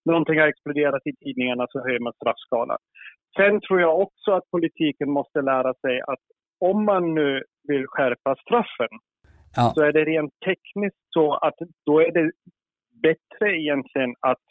Någonting 0.05 0.39
har 0.39 0.47
exploderat 0.47 1.07
i 1.07 1.13
tidningarna 1.23 1.65
så 1.69 1.79
höjer 1.85 1.99
man 1.99 2.13
straffskalan. 2.13 2.77
Sen 3.37 3.61
tror 3.61 3.81
jag 3.81 3.99
också 3.99 4.31
att 4.31 4.51
politiken 4.51 5.09
måste 5.09 5.41
lära 5.41 5.73
sig 5.73 6.01
att 6.01 6.23
om 6.59 6.85
man 6.85 7.15
nu 7.15 7.43
vill 7.67 7.85
skärpa 7.87 8.35
straffen 8.35 8.93
ja. 9.55 9.71
så 9.75 9.81
är 9.81 9.91
det 9.93 10.05
rent 10.05 10.33
tekniskt 10.45 11.05
så 11.09 11.33
att 11.33 11.57
då 11.85 11.99
är 11.99 12.11
det 12.11 12.31
bättre 13.01 13.57
egentligen 13.57 14.13
att 14.19 14.45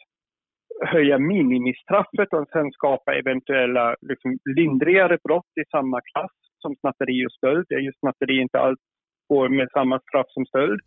höja 0.85 1.17
minimistraffet 1.17 2.33
och 2.33 2.49
sen 2.51 2.71
skapa 2.71 3.15
eventuella 3.15 3.95
liksom, 4.01 4.37
lindrigare 4.55 5.17
brott 5.23 5.51
i 5.61 5.63
samma 5.71 6.01
klass 6.01 6.31
som 6.59 6.75
snatteri 6.75 7.25
och 7.27 7.31
stöld. 7.31 7.65
Det 7.69 7.75
är 7.75 7.79
ju 7.79 7.91
snatteri 7.99 8.41
inte 8.41 8.59
alls 8.59 8.79
går 9.29 9.49
med 9.49 9.67
samma 9.73 9.99
straff 9.99 10.29
som 10.29 10.45
stöld. 10.45 10.79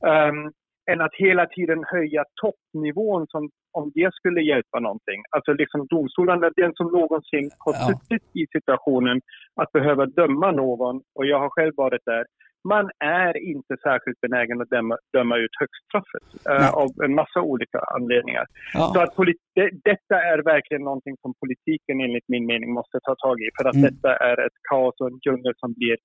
Um, 0.00 0.52
än 0.90 1.00
att 1.00 1.14
hela 1.14 1.46
tiden 1.46 1.84
höja 1.92 2.24
toppnivån 2.42 3.26
som 3.28 3.50
om 3.72 3.92
det 3.94 4.14
skulle 4.14 4.40
hjälpa 4.42 4.80
någonting. 4.80 5.20
Alltså 5.30 5.52
liksom 5.52 5.86
domstolarna, 5.86 6.50
den 6.56 6.72
som 6.74 6.86
någonsin 6.86 7.50
har 7.58 7.72
suttit 7.88 8.22
i 8.40 8.46
situationen 8.52 9.20
att 9.60 9.72
behöva 9.72 10.06
döma 10.06 10.50
någon, 10.50 10.96
och 11.14 11.26
jag 11.26 11.38
har 11.38 11.48
själv 11.48 11.72
varit 11.76 12.04
där, 12.04 12.24
man 12.64 12.90
är 13.04 13.36
inte 13.52 13.76
särskilt 13.82 14.20
benägen 14.20 14.60
att 14.60 14.70
döma, 14.70 14.96
döma 15.12 15.36
ut 15.36 15.54
högststraffet 15.60 16.26
uh, 16.50 16.70
av 16.82 16.90
en 17.04 17.14
massa 17.14 17.40
olika 17.40 17.78
anledningar. 17.96 18.46
Ja. 18.74 18.90
Så 18.94 19.00
att 19.00 19.14
det, 19.54 19.70
detta 19.90 20.16
är 20.32 20.38
verkligen 20.54 20.84
någonting 20.84 21.16
som 21.22 21.34
politiken 21.42 22.00
enligt 22.00 22.28
min 22.28 22.46
mening 22.46 22.72
måste 22.72 22.98
ta 23.02 23.14
tag 23.24 23.36
i 23.40 23.48
för 23.58 23.68
att 23.68 23.74
mm. 23.74 23.86
detta 23.88 24.10
är 24.16 24.46
ett 24.46 24.58
kaos 24.70 24.94
och 25.00 25.08
en 25.10 25.18
djungel 25.24 25.54
som 25.56 25.72
blir 25.72 25.96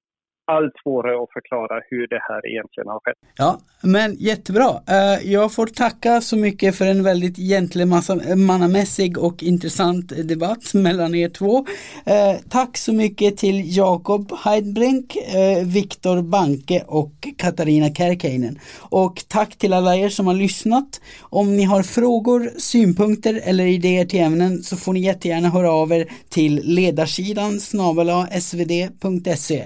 allt 0.45 0.73
svårare 0.83 1.23
att 1.23 1.31
förklara 1.31 1.81
hur 1.89 2.07
det 2.07 2.21
här 2.29 2.47
egentligen 2.51 2.87
har 2.87 2.99
skett. 3.03 3.17
Ja, 3.37 3.59
men 3.81 4.15
jättebra. 4.19 4.69
Eh, 4.87 5.31
jag 5.31 5.53
får 5.53 5.67
tacka 5.67 6.21
så 6.21 6.37
mycket 6.37 6.75
för 6.75 6.85
en 6.85 7.03
väldigt 7.03 7.37
gentlemannamässig 7.37 9.17
och 9.17 9.43
intressant 9.43 10.27
debatt 10.27 10.73
mellan 10.73 11.15
er 11.15 11.29
två. 11.29 11.65
Eh, 12.05 12.35
tack 12.49 12.77
så 12.77 12.93
mycket 12.93 13.37
till 13.37 13.77
Jakob 13.77 14.31
Heidbrink, 14.43 15.15
eh, 15.15 15.67
Viktor 15.67 16.21
Banke 16.21 16.83
och 16.87 17.27
Katarina 17.37 17.89
Kärkeinen. 17.89 18.59
Och 18.79 19.23
tack 19.27 19.57
till 19.57 19.73
alla 19.73 19.95
er 19.95 20.09
som 20.09 20.27
har 20.27 20.33
lyssnat. 20.33 21.01
Om 21.21 21.55
ni 21.55 21.63
har 21.63 21.83
frågor, 21.83 22.49
synpunkter 22.57 23.41
eller 23.43 23.65
idéer 23.65 24.05
till 24.05 24.19
ämnen 24.19 24.63
så 24.63 24.77
får 24.77 24.93
ni 24.93 24.99
jättegärna 24.99 25.49
höra 25.49 25.71
av 25.71 25.91
er 25.91 26.07
till 26.29 26.61
ledarsidan 26.63 27.59
snabel 27.59 28.09
svd.se. 28.41 29.63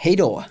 Hej 0.00 0.16
då! 0.16 0.44